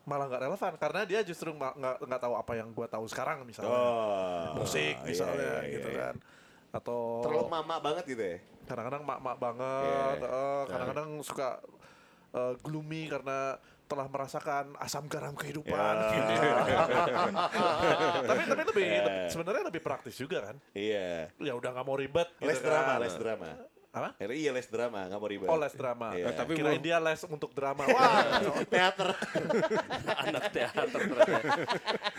malah 0.03 0.27
nggak 0.27 0.43
relevan 0.43 0.73
karena 0.77 1.01
dia 1.05 1.21
justru 1.21 1.51
nggak 1.51 1.75
nggak 2.01 2.21
tahu 2.21 2.35
apa 2.35 2.53
yang 2.55 2.71
gue 2.71 2.87
tahu 2.87 3.05
sekarang 3.05 3.43
misalnya 3.43 3.71
Oh. 3.73 4.57
musik 4.57 4.97
Iya, 4.97 5.05
misalnya 5.05 5.53
iya, 5.61 5.73
gitu 5.73 5.89
iya. 5.89 5.99
kan 6.01 6.15
atau 6.73 7.21
Terlalu 7.21 7.47
mama 7.49 7.77
banget 7.79 8.05
gitu 8.09 8.23
ya? 8.25 8.39
kadang-kadang 8.63 9.03
mak-mak 9.05 9.37
banget 9.37 10.17
Iya. 10.19 10.33
eh, 10.33 10.63
kadang-kadang 10.67 11.09
suka 11.21 11.49
eh, 12.33 12.55
gloomy 12.59 13.07
karena 13.07 13.59
telah 13.93 14.09
merasakan 14.09 14.65
asam 14.79 15.05
garam 15.05 15.35
kehidupan 15.35 15.77
Ya. 15.95 16.09
gitu. 16.11 16.33
tapi 18.25 18.41
tapi 18.43 18.63
lebih, 18.65 18.85
Ya. 18.85 19.03
lebih- 19.03 19.29
sebenarnya 19.29 19.63
lebih 19.69 19.83
praktis 19.83 20.15
juga 20.15 20.39
kan 20.43 20.57
Iya. 20.73 21.29
ya 21.35 21.53
udah 21.53 21.71
nggak 21.71 21.85
mau 21.85 21.95
ribet 21.95 22.29
gitu 22.35 22.49
Les 22.49 22.59
drama, 22.59 22.97
kan. 22.97 22.99
les 22.99 23.15
drama. 23.15 23.49
Apa 23.93 24.17
Eh, 24.17 24.25
Iya 24.25 24.51
les 24.51 24.65
drama, 24.65 25.05
nggak 25.05 25.21
mau 25.21 25.29
ribet. 25.29 25.49
oh 25.49 25.57
les 25.57 25.75
drama 25.77 26.17
Iya. 26.17 26.25
Eh, 26.25 26.35
tapi 26.35 26.57
kirain 26.57 26.81
dia 26.81 26.97
les 26.97 27.21
untuk 27.23 27.53
drama 27.53 27.85
wah 27.85 28.41
teater. 28.73 29.13
Anak 30.25 30.49
teater 30.49 30.87
ternyata. 30.89 31.29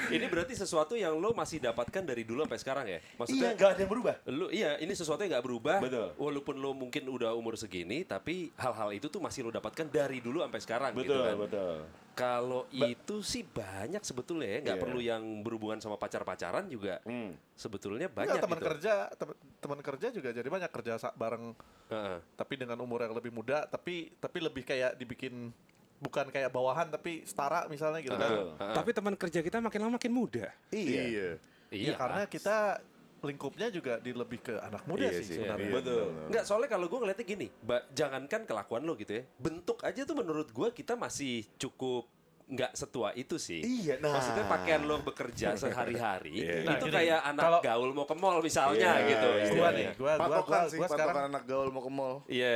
Ini 0.07 0.25
berarti 0.29 0.53
sesuatu 0.53 0.93
yang 0.93 1.17
lo 1.17 1.33
masih 1.33 1.57
dapatkan 1.57 2.05
dari 2.05 2.21
dulu 2.21 2.45
sampai 2.45 2.59
sekarang 2.61 2.85
ya? 2.85 2.99
Iya, 3.01 3.17
Maksudnya 3.17 3.49
nggak 3.57 3.69
ada 3.69 3.81
yang 3.81 3.91
berubah. 3.91 4.15
Lu 4.29 4.47
iya, 4.47 4.77
ini 4.77 4.93
sesuatu 4.93 5.25
yang 5.25 5.33
nggak 5.33 5.45
berubah. 5.45 5.77
Betul. 5.81 6.07
Walaupun 6.15 6.55
lo 6.55 6.71
mungkin 6.71 7.03
udah 7.05 7.33
umur 7.33 7.57
segini, 7.57 8.05
tapi 8.05 8.53
hal-hal 8.55 8.93
itu 8.93 9.09
tuh 9.09 9.17
masih 9.17 9.41
lo 9.41 9.51
dapatkan 9.51 9.89
dari 9.89 10.21
dulu 10.21 10.45
sampai 10.45 10.61
sekarang 10.61 10.91
gitu 10.93 11.09
Betul, 11.09 11.25
kan. 11.25 11.35
betul. 11.41 11.75
Kalau 12.13 12.69
itu 12.69 13.15
sih 13.19 13.41
banyak 13.41 13.99
sebetulnya 13.99 14.45
ya, 14.47 14.59
nggak 14.61 14.77
Iya. 14.77 14.83
perlu 14.85 14.99
yang 15.01 15.23
berhubungan 15.41 15.81
sama 15.81 15.97
pacar-pacaran 15.97 16.65
juga. 16.67 17.01
Hmm. 17.03 17.33
Sebetulnya 17.53 18.05
banyak 18.05 18.37
teman 18.37 18.57
gitu. 18.57 18.69
kerja 18.69 18.93
teman- 19.11 19.39
teman 19.57 19.79
kerja 19.81 20.07
juga 20.09 20.29
jadi 20.29 20.45
banyak 20.45 20.69
kerja 20.69 20.93
bareng 21.11 21.57
Heeh. 21.87 22.17
tapi 22.35 22.53
dengan 22.55 22.77
umur 22.77 23.01
yang 23.01 23.13
lebih 23.13 23.31
muda 23.31 23.63
tapi 23.65 24.11
tapi 24.15 24.37
lebih 24.39 24.61
kayak 24.61 24.93
dibikin 24.93 25.49
bukan 25.97 26.27
kayak 26.27 26.49
bawahan 26.49 26.91
tapi 26.91 27.23
setara 27.23 27.63
misalnya 27.65 28.03
gitu 28.03 28.13
kan 28.13 28.27
Betul. 28.27 28.47
Heeh. 28.57 28.75
Tapi 28.75 28.89
teman 28.91 29.15
kerja 29.15 29.39
kita 29.39 29.57
makin 29.57 29.79
lama 29.81 29.95
makin 29.95 30.11
muda. 30.11 30.51
Iya. 30.69 31.39
Ya, 31.73 31.93
karena 31.95 32.27
kita 32.27 32.77
lingkupnya 33.23 33.67
juga 33.67 33.97
di 33.97 34.11
lebih 34.11 34.39
ke 34.41 34.53
anak 34.57 34.83
muda 34.83 35.05
Iya 35.05 35.11
sih, 35.15 35.25
sih, 35.25 35.35
sebenarnya. 35.39 35.63
iya. 35.63 35.73
Betul. 35.73 36.03
Enggak, 36.27 36.43
soalnya 36.43 36.69
kalau 36.69 36.85
gue 36.85 36.99
ngeliatnya 36.99 37.25
gini, 37.25 37.47
ba- 37.59 37.85
jangankan 37.89 38.41
kelakuan 38.43 38.81
lo 38.81 38.93
gitu 38.93 39.13
ya, 39.13 39.23
bentuk 39.37 39.79
aja 39.81 40.01
tuh 40.01 40.13
menurut 40.13 40.47
gue 40.47 40.67
kita 40.71 40.93
masih 40.93 41.47
cukup 41.57 42.05
nggak 42.45 42.71
setua 42.73 43.09
itu 43.13 43.35
sih. 43.35 43.59
Iya, 43.59 43.97
nah. 43.97 44.13
Maksudnya 44.13 44.45
pakaian 44.45 44.81
lo 44.81 44.99
bekerja 44.99 45.55
sehari-hari, 45.61 46.33
Iya. 46.37 46.55
Nah, 46.61 46.75
itu 46.75 46.85
gini, 46.85 46.95
kayak 46.99 47.19
anak 47.25 47.43
kalau- 47.43 47.61
gaul 47.61 47.89
mau 47.91 48.03
ke 48.03 48.13
mall 48.13 48.39
misalnya 48.39 48.91
Iya, 48.95 49.07
gitu. 49.07 49.29
iya, 49.29 49.33
Gua 49.33 49.47
istilahnya. 49.47 49.73
nih, 49.73 49.87
gua 49.95 50.13
gua 50.17 50.37
gua, 50.41 50.59
sih, 50.65 50.77
gua 50.77 50.87
sekarang 50.87 51.25
anak 51.29 51.43
gaul 51.43 51.69
mau 51.69 51.79
ke 51.79 51.89
mall. 51.89 52.15
Iya. 52.25 52.53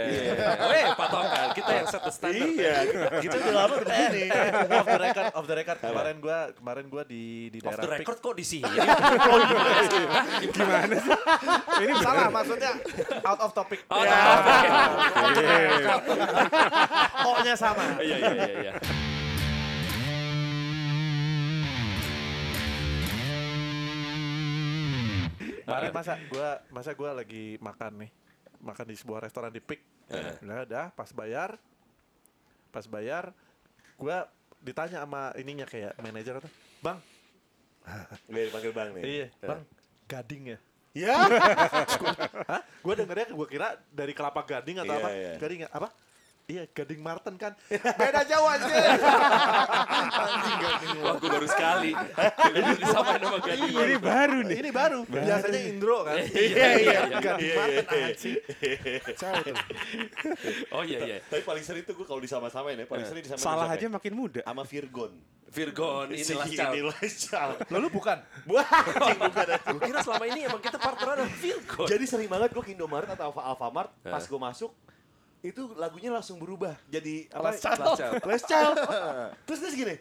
Weh, 0.61 0.85
patokan. 0.93 1.47
Kita 1.51 1.71
yang 1.73 1.87
set 1.87 2.01
the 2.01 2.11
standard. 2.11 2.49
Iya, 2.49 2.75
kita 3.17 3.35
udah 3.37 3.53
lama 3.55 3.75
begini. 3.79 4.23
off 4.69 4.85
the 4.85 4.99
record, 4.99 5.27
off 5.33 5.45
the 5.45 5.55
record 5.55 5.77
kemarin 5.79 6.15
gua 6.17 6.37
kemarin 6.53 6.85
gua 6.87 7.03
di 7.03 7.23
di 7.47 7.59
Off 7.59 7.71
daerah 7.71 7.81
the 7.81 7.89
Pik. 7.89 7.99
record 8.03 8.17
kok 8.19 8.35
di 8.35 8.45
sini? 8.45 8.67
Ini 11.77 11.93
salah 11.97 12.27
maksudnya 12.27 12.71
out 13.23 13.39
of 13.39 13.51
topic. 13.53 13.79
Oh, 13.87 13.99
Ya. 13.99 14.19
oke. 15.21 15.45
O-nya 17.25 17.53
sama. 17.53 17.83
Iya, 17.99 18.15
iya, 18.17 18.45
iya, 18.61 18.71
Kemarin 25.67 25.91
masa 25.91 26.13
gua 26.31 26.49
masa 26.71 26.91
gua 26.95 27.11
lagi 27.11 27.59
makan 27.59 28.07
nih. 28.07 28.11
Makan 28.63 28.85
di 28.87 28.95
sebuah 28.95 29.19
restoran 29.21 29.51
di 29.51 29.59
Pik. 29.59 29.81
Udah, 30.41 30.63
udah 30.63 30.85
pas 30.95 31.11
bayar 31.11 31.59
pas 32.71 32.87
bayar 32.87 33.35
gua 33.99 34.31
ditanya 34.63 35.03
sama 35.03 35.35
ininya 35.35 35.67
kayak 35.67 35.99
manajer 35.99 36.39
atau 36.39 36.51
Bang, 36.79 36.99
Gue 38.27 38.47
panggil 38.53 38.71
bang 38.71 38.89
nih. 38.93 39.03
iya, 39.03 39.27
Bang, 39.41 39.61
gading 40.05 40.43
ya? 40.53 40.57
Ya. 40.93 41.15
Hah? 42.51 42.61
Gue 42.81 42.93
dengernya 42.93 43.33
gue 43.33 43.47
kira 43.47 43.77
dari 43.89 44.13
kelapa 44.13 44.41
gading 44.43 44.81
atau 44.81 44.93
Iya, 44.93 45.01
apa? 45.01 45.09
iya. 45.13 45.33
Gading 45.37 45.59
apa? 45.69 45.87
Iya, 46.47 46.63
gading 46.71 47.03
Martin 47.03 47.35
kan. 47.35 47.51
Beda 47.99 48.23
jauh 48.23 48.47
aja. 48.47 48.71
Wah, 51.03 51.19
gue 51.19 51.27
baru 51.27 51.43
sekali. 51.43 51.91
Jadi 52.55 52.69
disamain 52.79 53.19
sama 53.19 53.39
gading. 53.43 53.71
Ini 53.75 53.97
baru 53.99 54.37
nih. 54.47 54.55
Ini 54.63 54.69
baru. 54.71 54.99
Biasanya 55.11 55.59
Indro 55.67 56.07
kan. 56.07 56.15
Iya, 56.23 56.67
iya. 56.79 56.99
Gading 57.19 57.51
Martin 57.51 57.85
anjing. 57.91 58.35
Jauh 59.11 59.41
tuh. 59.43 59.55
Oh 60.71 60.87
iya, 60.87 60.99
iya. 61.03 61.17
Tapi 61.27 61.43
paling 61.43 61.63
sering 61.67 61.83
tuh 61.83 61.99
gue 61.99 62.07
kalau 62.07 62.23
disama-samain 62.23 62.79
ya, 62.79 62.87
paling 62.87 63.03
sering 63.03 63.27
disamain 63.27 63.43
Salah 63.43 63.67
aja 63.67 63.85
makin 63.91 64.13
muda. 64.15 64.39
sama 64.47 64.63
Virgon. 64.63 65.11
Virgon, 65.47 66.07
inilah 66.11 66.47
ini 66.47 66.55
cal. 66.55 66.71
Lachal. 66.95 67.49
Lalu 67.67 67.87
bukan. 67.91 68.17
Wah, 68.55 68.63
anjing 68.63 69.19
bukan. 69.19 69.45
Gue 69.51 69.81
kira 69.83 69.99
selama 69.99 70.25
ini 70.31 70.39
emang 70.47 70.63
kita 70.63 70.79
partneran 70.79 71.27
sama 71.27 71.31
Virgon. 71.43 71.87
Jadi 71.91 72.03
sering 72.07 72.31
banget 72.31 72.55
gue 72.55 72.63
ke 72.63 72.71
Indomaret 72.71 73.11
atau 73.11 73.35
Alfa 73.35 73.43
Alfamart, 73.43 73.91
pas 73.99 74.23
Eh. 74.23 74.27
gue 74.27 74.39
masuk, 74.39 74.71
itu 75.41 75.61
lagunya 75.77 76.09
langsung 76.09 76.41
berubah. 76.41 76.73
Jadi 76.89 77.29
apa? 77.29 77.53
Last 77.53 77.61
Child. 77.61 77.81
Last 78.25 78.45
Child. 78.49 78.75
Terus 79.47 79.59
terus 79.61 79.75
gini, 79.77 79.95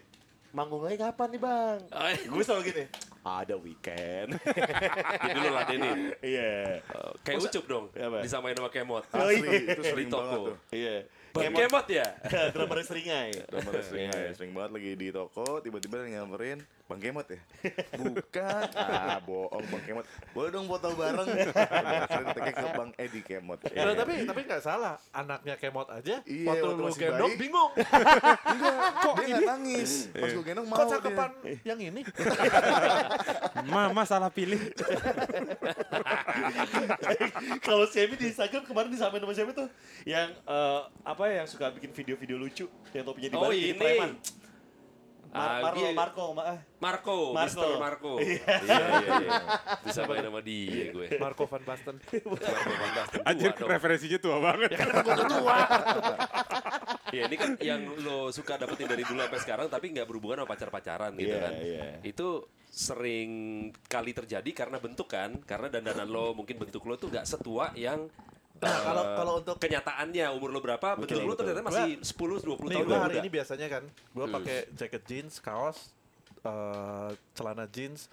manggung 0.51 0.81
lagi 0.81 0.97
kapan 0.97 1.29
nih 1.37 1.41
bang? 1.41 1.79
Oh, 1.93 2.09
iya. 2.09 2.25
Gue 2.25 2.43
selalu 2.43 2.63
gini, 2.73 2.85
ada 3.21 3.55
weekend. 3.61 4.29
Jadi 5.29 5.39
lu 5.39 5.51
ladenin. 5.53 5.99
Iya. 6.25 6.81
Oh, 6.97 7.13
Kayak 7.21 7.45
ucup 7.45 7.65
dong. 7.69 7.85
Apa? 7.93 8.19
Disamain 8.25 8.57
sama 8.57 8.71
Kemot. 8.73 9.05
Oh 9.13 9.29
Asli, 9.29 9.45
iya. 9.45 9.77
itu 9.77 9.83
sering 9.85 10.09
toko. 10.09 10.57
Iya. 10.73 10.97
Bang 11.37 11.53
Kemot, 11.53 11.87
ya? 11.93 12.07
drummer 12.57 12.81
seringai. 12.81 13.31
Drummer 13.53 13.85
sering, 13.85 14.09
Iya. 14.09 14.33
sering 14.33 14.53
banget 14.57 14.71
lagi 14.81 14.91
di 14.97 15.09
toko, 15.13 15.61
tiba-tiba 15.61 16.01
dia 16.01 16.17
nyamperin, 16.17 16.65
Bang 16.87 17.03
Kemot 17.03 17.27
ya? 17.27 17.43
Bukan. 17.99 18.63
Ah, 18.73 19.19
bohong 19.19 19.67
Bang 19.67 19.83
Kemot. 19.83 20.07
Boleh 20.31 20.51
dong 20.51 20.67
foto 20.67 20.95
bareng. 20.95 21.27
Sering 22.15 22.29
tanya 22.31 22.53
ke 22.53 22.67
Bang 22.73 22.91
Edi 22.95 23.21
Kemot. 23.21 23.59
Nah, 23.67 23.91
tapi 23.93 24.23
tapi 24.23 24.41
nggak 24.47 24.63
salah. 24.63 24.95
Anaknya 25.11 25.59
kemot 25.59 25.91
aja. 25.91 26.23
Iya, 26.23 26.47
waktu 26.47 26.63
waktu 26.65 26.79
lu 26.81 26.95
gendong 26.95 27.33
bayi. 27.35 27.43
bingung. 27.43 27.71
Enggak, 28.55 28.75
kok 28.97 29.15
dia 29.17 29.27
nggak 29.27 29.43
nangis. 29.49 29.91
Pas 30.15 30.31
gue 30.31 30.45
gendong 30.45 30.67
mau 30.67 30.77
Kok 30.77 30.85
dia. 30.85 30.95
cakepan 30.95 31.31
yang 31.65 31.79
ini? 31.83 32.03
Mama 33.67 34.03
salah 34.05 34.31
pilih. 34.31 34.63
Kalau 37.61 37.85
Semi 37.87 38.15
di 38.15 38.31
Instagram 38.31 38.63
kemarin 38.63 38.91
disamain 38.91 39.19
sama 39.19 39.35
siapa 39.35 39.51
tuh? 39.51 39.69
Yang 40.05 40.39
eh, 40.41 40.81
apa 41.03 41.25
yang 41.29 41.47
suka 41.47 41.75
bikin 41.75 41.91
video-video 41.91 42.37
lucu, 42.39 42.67
yang 42.93 43.03
topinya 43.03 43.29
Oh 43.35 43.51
dibalik 43.51 43.59
jadi 43.59 43.67
ini. 43.69 43.81
preman. 43.81 44.11
Ah, 45.37 45.61
Marco, 45.61 45.77
dia- 45.77 45.93
Marco, 45.93 46.25
Ma- 46.33 46.47
ah. 46.47 46.59
Marco, 46.77 47.17
Marco. 47.31 47.61
Mr. 47.61 47.71
Marco. 47.77 48.13
Iya, 48.17 48.55
iya, 48.65 48.87
iya. 49.21 49.39
Bisa 49.85 50.01
main 50.03 50.25
sama 50.25 50.41
dia 50.41 50.85
gue. 50.89 51.07
Marco 51.17 51.45
van 51.45 51.63
Basten. 51.63 51.97
Marco 52.25 52.73
Van 52.73 52.93
Basten 52.95 53.19
tua 53.19 53.29
Anjir 53.29 53.51
referensinya 53.53 54.19
tua 54.19 54.37
banget. 54.41 54.71
Iya, 57.07 57.31
ini 57.31 57.37
kan 57.39 57.51
yang 57.61 57.87
lo 58.03 58.29
suka 58.29 58.59
dapetin 58.59 58.89
dari 58.89 59.01
dulu 59.01 59.23
sampai 59.23 59.39
sekarang 59.39 59.67
tapi 59.69 59.95
nggak 59.95 60.05
berhubungan 60.05 60.43
sama 60.43 60.51
pacar-pacaran 60.51 61.15
gitu 61.15 61.31
Iya, 61.31 61.41
kan. 61.41 61.53
iya. 61.55 61.85
Itu 62.03 62.29
sering 62.67 63.31
kali 63.87 64.11
terjadi 64.11 64.51
karena 64.53 64.77
bentuk 64.77 65.07
kan, 65.07 65.39
karena 65.41 65.71
dandanan 65.71 66.05
lo 66.05 66.35
mungkin 66.35 66.59
bentuk 66.59 66.83
lo 66.83 66.99
tuh 66.99 67.09
nggak 67.09 67.25
setua 67.25 67.71
yang 67.73 68.11
Nah, 68.57 68.71
eh, 68.71 68.83
kalau- 68.83 69.07
kalau 69.15 69.33
untuk- 69.39 69.59
kenyataannya 69.59 70.27
umur 70.33 70.49
lo 70.49 70.61
berapa, 70.61 70.89
bentuk 70.95 71.21
lo 71.21 71.35
ternyata 71.35 71.61
masih 71.61 72.01
10 72.01 72.41
20 72.41 72.69
Nih 72.69 72.77
tahun 72.77 72.85
gue 72.85 72.91
lebih 72.91 73.03
hari 73.03 73.15
muda. 73.15 73.23
ini 73.23 73.31
biasanya 73.31 73.67
kan, 73.69 73.85
gue 73.87 74.27
pakai 74.31 74.57
jaket 74.73 75.03
jeans, 75.05 75.35
kaos, 75.39 75.79
eh, 76.39 77.11
celana 77.33 77.65
jeans, 77.67 78.09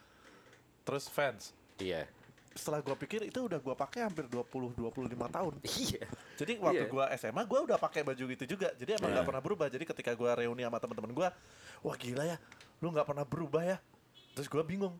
terus 0.81 1.07
Vans. 1.07 1.55
Iya. 1.77 2.05
Setelah 2.53 2.79
gue 2.79 2.93
pikir 2.95 3.23
itu 3.23 3.39
udah 3.41 3.57
gue 3.57 3.73
pakai 3.73 4.05
hampir 4.05 4.27
20-25 4.27 5.25
tahun. 5.27 5.53
Iya. 5.65 6.05
Jadi 6.37 6.53
waktu 6.59 6.85
Iya. 6.85 6.91
gua 6.91 7.05
SMA 7.11 7.41
gue 7.43 7.59
udah 7.63 7.77
pakai 7.77 8.01
baju 8.01 8.23
gitu 8.27 8.45
juga. 8.47 8.69
Jadi 8.73 8.93
emang 8.93 9.09
nggak 9.09 9.25
pernah 9.25 9.41
berubah. 9.41 9.67
Jadi 9.67 9.85
ketika 9.85 10.13
gua 10.13 10.35
reuni 10.35 10.61
sama 10.61 10.77
teman-teman 10.77 11.11
gua, 11.13 11.29
wah 11.81 11.95
gila 11.95 12.25
ya, 12.25 12.37
lu 12.77 12.89
nggak 12.89 13.05
pernah 13.05 13.23
berubah 13.23 13.63
ya. 13.63 13.77
Terus 14.33 14.45
gua 14.47 14.61
bingung, 14.61 14.93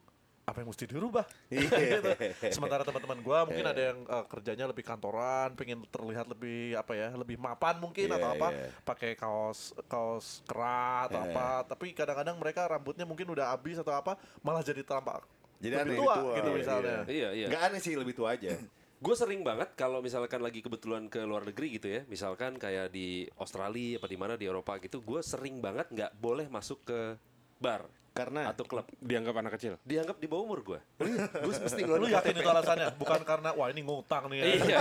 apa 0.43 0.59
yang 0.59 0.69
mesti 0.69 0.85
dirubah? 0.85 1.23
gitu. 1.51 2.09
Sementara 2.51 2.83
teman-teman 2.83 3.19
gua 3.23 3.47
mungkin 3.47 3.63
ada 3.63 3.81
yang 3.93 4.03
eh, 4.03 4.25
kerjanya 4.27 4.65
lebih 4.67 4.83
kantoran, 4.83 5.55
pengen 5.55 5.87
terlihat 5.87 6.27
lebih 6.27 6.75
apa 6.75 6.93
ya, 6.93 7.09
lebih 7.15 7.39
mapan 7.39 7.79
mungkin 7.79 8.11
Iya, 8.11 8.19
atau 8.19 8.29
apa, 8.35 8.47
iya. 8.51 8.67
pakai 8.83 9.11
kaos 9.15 9.71
kaos 9.87 10.43
kerat 10.43 11.11
atau 11.11 11.23
Iya. 11.23 11.31
apa. 11.31 11.47
Tapi 11.71 11.95
kadang-kadang 11.95 12.35
mereka 12.35 12.67
rambutnya 12.67 13.07
mungkin 13.07 13.31
udah 13.31 13.55
habis 13.55 13.79
atau 13.79 13.95
apa, 13.95 14.19
malah 14.43 14.59
jadi 14.59 14.83
tampak 14.83 15.23
Jadi 15.63 15.79
lebih 15.79 15.95
aneh. 15.95 15.99
tua, 16.03 16.15
Tua, 16.19 16.33
gitu 16.35 16.49
iya. 16.51 16.57
misalnya. 16.59 16.97
Iya, 17.07 17.29
iya. 17.31 17.47
Nggak 17.47 17.63
aneh 17.71 17.79
sih, 17.79 17.93
lebih 17.95 18.13
tua 18.13 18.35
aja. 18.35 18.51
Gue 19.03 19.15
sering 19.19 19.43
banget 19.43 19.75
kalau 19.75 19.99
misalkan 19.99 20.39
lagi 20.39 20.63
kebetulan 20.63 21.11
ke 21.11 21.19
luar 21.23 21.43
negeri 21.43 21.75
gitu 21.75 21.91
ya, 21.91 22.07
misalkan 22.07 22.55
kayak 22.55 22.87
di 22.87 23.27
Australia 23.35 23.99
apa 23.99 24.07
di 24.07 24.15
mana 24.15 24.39
di 24.39 24.47
Eropa 24.47 24.79
gitu, 24.79 25.03
gue 25.03 25.19
sering 25.19 25.59
banget 25.59 25.91
nggak 25.91 26.15
boleh 26.23 26.47
masuk 26.47 26.87
ke 26.87 27.19
bar 27.59 27.83
Karena 28.13 28.53
atau 28.53 28.61
klub. 28.63 28.85
Dianggap 29.01 29.33
anak 29.35 29.57
kecil. 29.57 29.73
Dianggap 29.81 30.21
di 30.21 30.29
bawah 30.29 30.45
umur 30.45 30.59
gue. 30.61 30.79
gue 31.01 31.49
mesti 31.49 31.81
Lu 31.81 31.97
ngeluarin 31.97 32.13
yakin 32.13 32.33
itu 32.37 32.45
alasannya? 32.45 32.87
Bukan 32.93 33.25
karena 33.25 33.49
wah 33.51 33.67
ini 33.67 33.81
ngutang 33.81 34.29
nih 34.29 34.37
ya. 34.37 34.45
iya. 34.53 34.79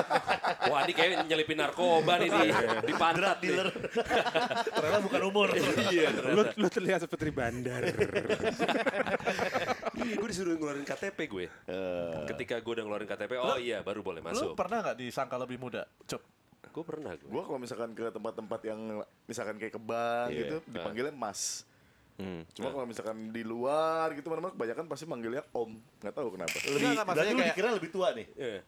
Wah 0.68 0.84
ini 0.84 0.92
kayak 0.92 1.24
nyelipin 1.24 1.56
narkoba 1.56 2.20
nih 2.20 2.28
di, 2.28 2.48
di 2.84 2.94
pantat 2.94 3.40
dealer. 3.40 3.72
Ternyata 4.68 5.00
bukan 5.00 5.20
umur. 5.24 5.48
iya. 5.88 6.12
Lu, 6.12 6.44
lu 6.44 6.68
terlihat 6.68 7.00
seperti 7.02 7.32
bandar. 7.32 7.88
gue 9.94 10.28
disuruh 10.28 10.52
ngeluarin 10.52 10.84
KTP 10.84 11.18
gue. 11.24 11.46
Ketika 12.28 12.60
gue 12.60 12.72
udah 12.76 12.84
ngeluarin 12.84 13.08
KTP, 13.08 13.32
oh 13.38 13.56
iya 13.56 13.80
baru 13.80 14.04
boleh 14.04 14.20
Lu 14.20 14.28
masuk. 14.28 14.52
pernah 14.52 14.84
nggak 14.84 14.96
disangka 14.98 15.40
lebih 15.40 15.56
muda? 15.56 15.88
Cuk. 16.04 16.20
Gue 16.68 16.84
pernah 16.84 17.12
gue. 17.12 17.28
Gue 17.28 17.42
kalau 17.42 17.56
misalkan 17.56 17.92
ke 17.92 18.08
tempat-tempat 18.08 18.60
yang 18.64 18.80
misalkan 19.24 19.56
kayak 19.56 19.72
ke 19.72 19.80
bank 19.80 20.28
Iya. 20.28 20.38
gitu 20.38 20.56
dipanggilnya 20.68 21.12
mas. 21.12 21.64
Cuma 22.52 22.68
kalau 22.70 22.86
misalkan 22.86 23.30
di 23.30 23.42
luar 23.42 24.12
gitu 24.12 24.28
mana-mana 24.28 24.52
kebanyakan 24.52 24.84
pasti 24.86 25.04
manggilnya 25.04 25.42
om. 25.52 25.74
Nggak 25.98 26.14
tahu 26.14 26.28
kenapa. 26.32 26.56
lebih, 26.56 26.70
berarti 26.70 27.02
maksudnya 27.02 27.34
kayak- 27.34 27.48
dikira 27.50 27.68
lebih 27.72 27.90
tua 27.90 28.08
nih. 28.12 28.26
Iya. 28.34 28.60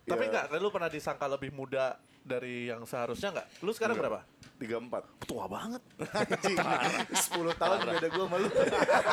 Tapi 0.00 0.22
Ya. 0.22 0.28
enggak, 0.28 0.44
lu 0.56 0.68
pernah 0.68 0.90
disangka 0.90 1.26
lebih 1.26 1.50
muda 1.50 1.96
dari 2.20 2.68
yang 2.68 2.84
seharusnya 2.84 3.32
enggak? 3.32 3.46
Lu 3.60 3.70
sekarang 3.70 3.96
berapa? 3.96 4.20
34. 4.60 5.24
Tua 5.24 5.48
banget. 5.48 5.80
Anjing. 6.12 6.56
10 7.32 7.56
tahun 7.56 7.78
beda 7.80 8.06
gue 8.06 8.24
sama 8.26 8.36
lu. 8.36 8.48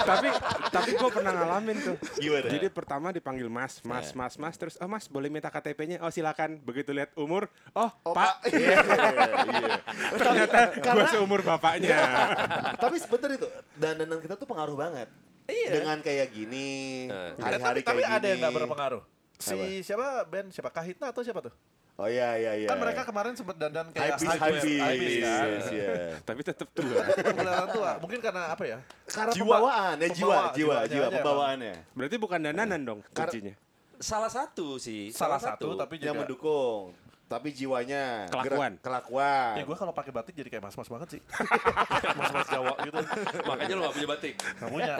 tapi 0.03 0.27
tapi 0.67 0.89
gue 0.91 1.09
pernah 1.09 1.31
ngalamin 1.33 1.77
tuh. 1.79 1.95
Gimana? 2.19 2.49
Jadi 2.51 2.67
pertama 2.67 3.07
dipanggil 3.09 3.47
mas, 3.47 3.79
mas, 3.81 4.11
mas, 4.11 4.35
mas, 4.35 4.55
terus 4.55 4.75
oh 4.77 4.85
mas 4.85 5.07
boleh 5.07 5.31
minta 5.31 5.47
KTP-nya? 5.47 6.03
Oh 6.03 6.11
silakan. 6.11 6.59
Begitu 6.59 6.91
lihat 6.91 7.15
umur, 7.15 7.47
oh, 7.71 7.87
Oh, 8.03 8.11
pak. 8.11 8.43
Pak. 8.43 8.51
Iya, 8.51 8.75
iya. 9.55 9.75
Ternyata 10.13 10.59
gue 10.75 11.05
seumur 11.09 11.39
bapaknya. 11.41 11.95
Tapi 12.83 12.95
sebentar 12.99 13.31
itu, 13.31 13.47
dandanan 13.73 14.19
kita 14.19 14.35
tuh 14.35 14.45
pengaruh 14.45 14.75
banget. 14.75 15.07
Iya. 15.47 15.79
Dengan 15.79 16.03
kayak 16.03 16.27
gini, 16.29 17.07
Eh. 17.07 17.31
hari-hari 17.39 17.79
tapi, 17.79 17.99
tapi 17.99 18.01
kayak 18.03 18.19
ada 18.19 18.25
yang 18.27 18.35
gini. 18.35 18.39
enggak 18.43 18.53
berpengaruh. 18.59 19.03
Si 19.37 19.55
siapa 19.79 20.27
Ben? 20.27 20.51
Siapa 20.51 20.67
Kahitna 20.67 21.07
atau 21.07 21.23
siapa 21.23 21.39
tuh? 21.39 21.53
Oh 21.97 22.05
iya 22.05 22.37
iya 22.37 22.51
iya. 22.53 22.67
Kan 22.69 22.77
mereka 22.77 23.01
kemarin 23.09 23.33
sempat 23.33 23.57
dandan 23.57 23.89
kayak 23.89 24.21
Hypebeast, 24.21 24.37
hypebeast, 24.37 24.65
hypebeast, 24.69 24.85
hypebeast 24.85 25.17
kan. 25.17 25.47
yes, 25.49 25.67
iya. 25.73 25.93
tapi 26.29 26.41
tetap 26.45 26.67
tua. 26.69 27.01
Kelihatan 27.41 27.67
tua. 27.73 27.91
Mungkin 27.97 28.19
karena 28.21 28.43
apa 28.53 28.63
ya? 28.69 28.77
Karena 29.09 29.31
Jiwa. 29.33 29.45
pembawaan, 29.49 29.95
ya 29.97 30.09
jiwa, 30.13 30.37
jiwa, 30.53 30.75
jiwa, 30.85 31.05
aja 31.09 31.15
pembawaannya. 31.17 31.73
Berarti 31.97 32.15
bukan 32.21 32.39
dandanan 32.45 32.79
dong 32.85 32.99
Kar- 33.09 33.33
kuncinya. 33.33 33.53
Salah 33.97 34.29
satu 34.29 34.77
sih. 34.77 35.09
Salah 35.09 35.41
satu 35.41 35.73
tapi 35.73 35.97
Yang 35.97 36.05
juga 36.05 36.19
mendukung, 36.21 36.81
tapi 37.27 37.51
jiwanya 37.51 38.23
Kelakuan. 38.31 38.79
gerak- 38.79 38.83
kelakuan. 38.87 39.53
Ya 39.59 39.63
gue 39.67 39.75
kalau 39.75 39.91
pakai 39.91 40.11
batik 40.15 40.31
jadi 40.31 40.47
kayak 40.47 40.63
mas-mas 40.63 40.87
banget 40.87 41.19
sih. 41.19 41.21
mas-mas 42.19 42.47
Jawa 42.47 42.73
gitu. 42.87 42.99
Makanya 43.43 43.73
lo 43.75 43.81
gak 43.91 43.95
punya 43.99 44.07
batik. 44.07 44.33
Gak 44.39 44.69
punya. 44.71 44.93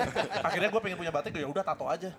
Akhirnya 0.43 0.69
gue 0.69 0.81
pengen 0.83 0.97
punya 0.99 1.13
batik 1.15 1.31
ya 1.39 1.47
udah 1.47 1.63
tato 1.63 1.85
aja. 1.87 2.11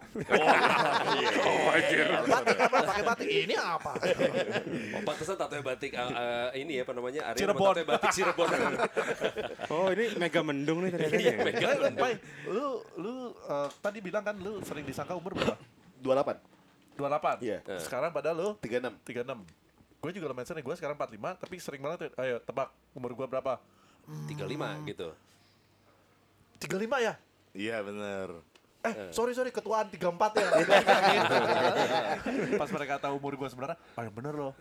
Oh, 1.44 1.59
batik 1.68 1.97
apa? 2.09 2.79
Pakai 2.88 3.05
batik 3.05 3.29
ini 3.29 3.55
apa? 3.55 3.92
Oh, 4.97 5.01
pantesan 5.05 5.37
tato 5.37 5.55
batik 5.61 5.92
ah, 5.92 6.09
ah, 6.09 6.49
ini 6.57 6.81
ya 6.81 6.83
apa 6.88 6.92
namanya? 6.97 7.21
Arya 7.29 7.40
Cirebon. 7.44 7.68
tato 7.68 7.83
batik 7.85 8.11
Cirebon. 8.16 8.49
Oh 9.68 9.87
ini 9.92 10.05
mega 10.16 10.40
mendung 10.40 10.79
nih 10.88 10.90
ternyata. 10.97 11.16
Iya, 11.21 11.33
ya. 11.37 11.44
Mega 11.44 11.66
Mendung. 11.77 11.97
Pai, 12.01 12.12
lu 12.49 12.66
lu 12.97 13.14
eh, 13.37 13.68
tadi 13.85 13.99
bilang 14.01 14.25
kan 14.25 14.40
lu 14.40 14.64
sering 14.64 14.88
disangka 14.88 15.12
umur 15.12 15.37
berapa? 15.37 15.53
28, 16.01 16.97
28. 16.97 17.44
Iya. 17.44 17.59
Sekarang 17.77 18.11
padahal 18.16 18.37
lu 18.40 18.49
36. 18.64 19.05
36. 19.05 19.68
Gue 19.99 20.15
juga 20.15 20.31
lumayan 20.31 20.47
sering, 20.47 20.63
gue 20.63 20.73
sekarang 20.73 20.95
45 20.95 21.43
tapi 21.43 21.59
sering 21.59 21.83
banget 21.83 22.07
tuh, 22.07 22.11
ayo 22.17 22.39
tebak 22.39 22.71
umur 22.95 23.13
gue 23.13 23.27
berapa? 23.27 23.59
35 24.31 24.87
gitu. 24.87 25.11
35 26.61 27.03
ya? 27.03 27.19
Iya 27.51 27.83
bener. 27.83 28.47
Eh, 28.79 29.11
sorry 29.11 29.35
sorry 29.35 29.51
ketuaan 29.51 29.91
34 29.91 30.39
ya. 30.39 30.49
Pas 32.57 32.71
mereka 32.71 32.95
tahu 33.03 33.19
umur 33.19 33.35
gue 33.35 33.49
sebenarnya, 33.51 33.75
ah 33.75 34.03
yang 34.07 34.15
bener 34.15 34.33
loh. 34.33 34.53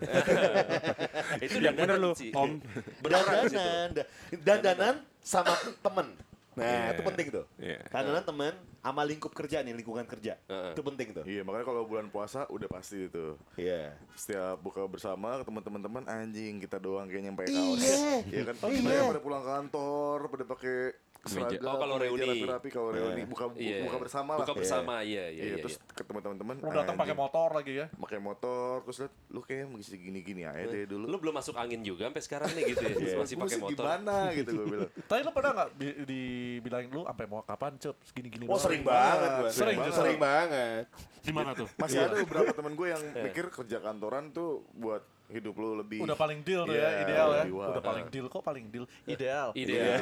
Itu 1.38 1.62
Yang 1.62 1.76
bener 1.78 1.98
sih. 2.18 2.34
Om. 2.34 2.58
Dandanan, 3.06 3.88
da- 3.94 4.10
dandanan 4.42 4.96
sama 5.22 5.54
temen. 5.80 6.18
Nah, 6.58 6.66
Iya. 6.66 6.98
itu 6.98 7.02
penting 7.06 7.28
tuh. 7.30 7.46
Iya. 7.62 7.80
Dandanan 7.94 8.26
temen 8.26 8.54
sama 8.82 9.02
lingkup 9.06 9.30
kerja 9.30 9.62
nih, 9.62 9.78
lingkungan 9.78 10.10
kerja. 10.10 10.42
Heeh. 10.50 10.74
Itu 10.74 10.82
penting 10.82 11.08
tuh. 11.14 11.24
Iya 11.28 11.46
makanya 11.46 11.66
kalau 11.70 11.86
bulan 11.86 12.10
puasa 12.10 12.50
udah 12.50 12.66
pasti 12.66 13.06
itu. 13.06 13.38
Iya. 13.54 13.94
Setiap 14.18 14.58
buka 14.58 14.82
bersama 14.90 15.38
ketemu 15.38 15.60
teman-teman 15.62 16.04
anjing 16.10 16.58
kita 16.58 16.82
doang 16.82 17.06
kayaknya 17.06 17.30
yang 17.30 17.38
pakai 17.38 17.54
kaos. 17.54 17.82
Iya. 17.84 18.10
Iya 18.26 18.42
kan? 18.50 18.56
Oh, 18.66 18.70
iya. 18.74 19.02
pada 19.06 19.22
pulang 19.22 19.46
kantor, 19.46 20.18
pada 20.34 20.44
pakai 20.50 20.78
seragam. 21.28 21.60
Oh, 21.64 21.78
kalau 21.78 21.96
kemeja 21.96 22.06
reuni. 22.10 22.30
rapi-rapi 22.34 22.70
kalau 22.70 22.90
reuni 22.90 23.24
buka 23.24 23.46
bu- 23.46 23.58
Iya. 23.58 23.78
buka 23.84 23.98
bersama 24.00 24.32
lah. 24.34 24.40
Buka 24.42 24.54
bersama, 24.54 24.94
iya, 25.00 25.26
iya, 25.26 25.32
Iya, 25.32 25.44
iya. 25.44 25.56
terus 25.60 25.76
ketemu 25.90 26.20
teman-teman. 26.22 26.56
Lu 26.58 26.70
datang 26.70 26.96
pakai 26.96 27.12
anjing, 27.12 27.22
motor 27.22 27.50
lagi 27.52 27.74
ya. 27.76 27.86
pakai 27.92 28.20
motor 28.20 28.74
terus 28.82 28.98
lihat 29.00 29.14
lu 29.28 29.40
kayak 29.42 29.66
mesti 29.68 29.96
gini-gini 29.96 30.42
aja 30.44 30.64
deh 30.66 30.84
dulu. 30.86 31.06
Lu 31.06 31.18
belum 31.18 31.34
masuk 31.34 31.54
angin 31.54 31.82
juga 31.82 32.08
sampai 32.08 32.24
sekarang 32.24 32.50
nih 32.52 32.64
gitu 32.70 32.82
ya. 32.82 32.96
Masih 33.18 33.36
pakai 33.36 33.58
motor. 33.58 33.84
Gimana 33.84 34.16
gitu 34.34 34.50
gue 34.52 34.66
bilang. 34.68 34.90
Tapi 35.10 35.20
lu 35.22 35.32
pernah 35.32 35.52
nggak 35.54 35.70
di, 35.74 35.88
dibilangin 36.04 36.90
lu 36.90 37.02
sampai 37.04 37.26
mau 37.26 37.42
kapan 37.42 37.74
cup 37.78 37.96
segini-gini 38.04 38.44
Oh 38.44 38.52
doang? 38.52 38.64
sering 38.64 38.82
banget 38.82 39.30
gua. 39.34 39.50
Sering, 39.50 39.78
sering 39.90 40.18
banget. 40.18 40.84
Di 41.20 41.32
mana 41.32 41.52
tuh? 41.52 41.68
Masih 41.76 42.00
ada 42.00 42.16
beberapa 42.18 42.52
temen 42.52 42.74
gue 42.74 42.88
yang 42.88 43.04
mikir 43.26 43.46
kerja 43.50 43.78
kantoran 43.80 44.32
tuh 44.32 44.64
buat 44.74 45.04
hidup 45.28 45.60
lu 45.60 45.76
lebih 45.76 46.00
Udah 46.00 46.16
paling 46.16 46.40
deal 46.40 46.64
tuh 46.64 46.72
Iya, 46.72 46.88
ya, 46.88 46.92
ideal 47.04 47.28
ya. 47.30 47.44
wah. 47.52 47.68
Udah 47.76 47.84
paling 47.84 48.06
deal 48.08 48.26
kok 48.28 48.40
paling 48.40 48.66
deal. 48.72 48.86
Ideal. 49.04 49.48
Ideal. 49.52 49.84
Iya. 49.84 49.96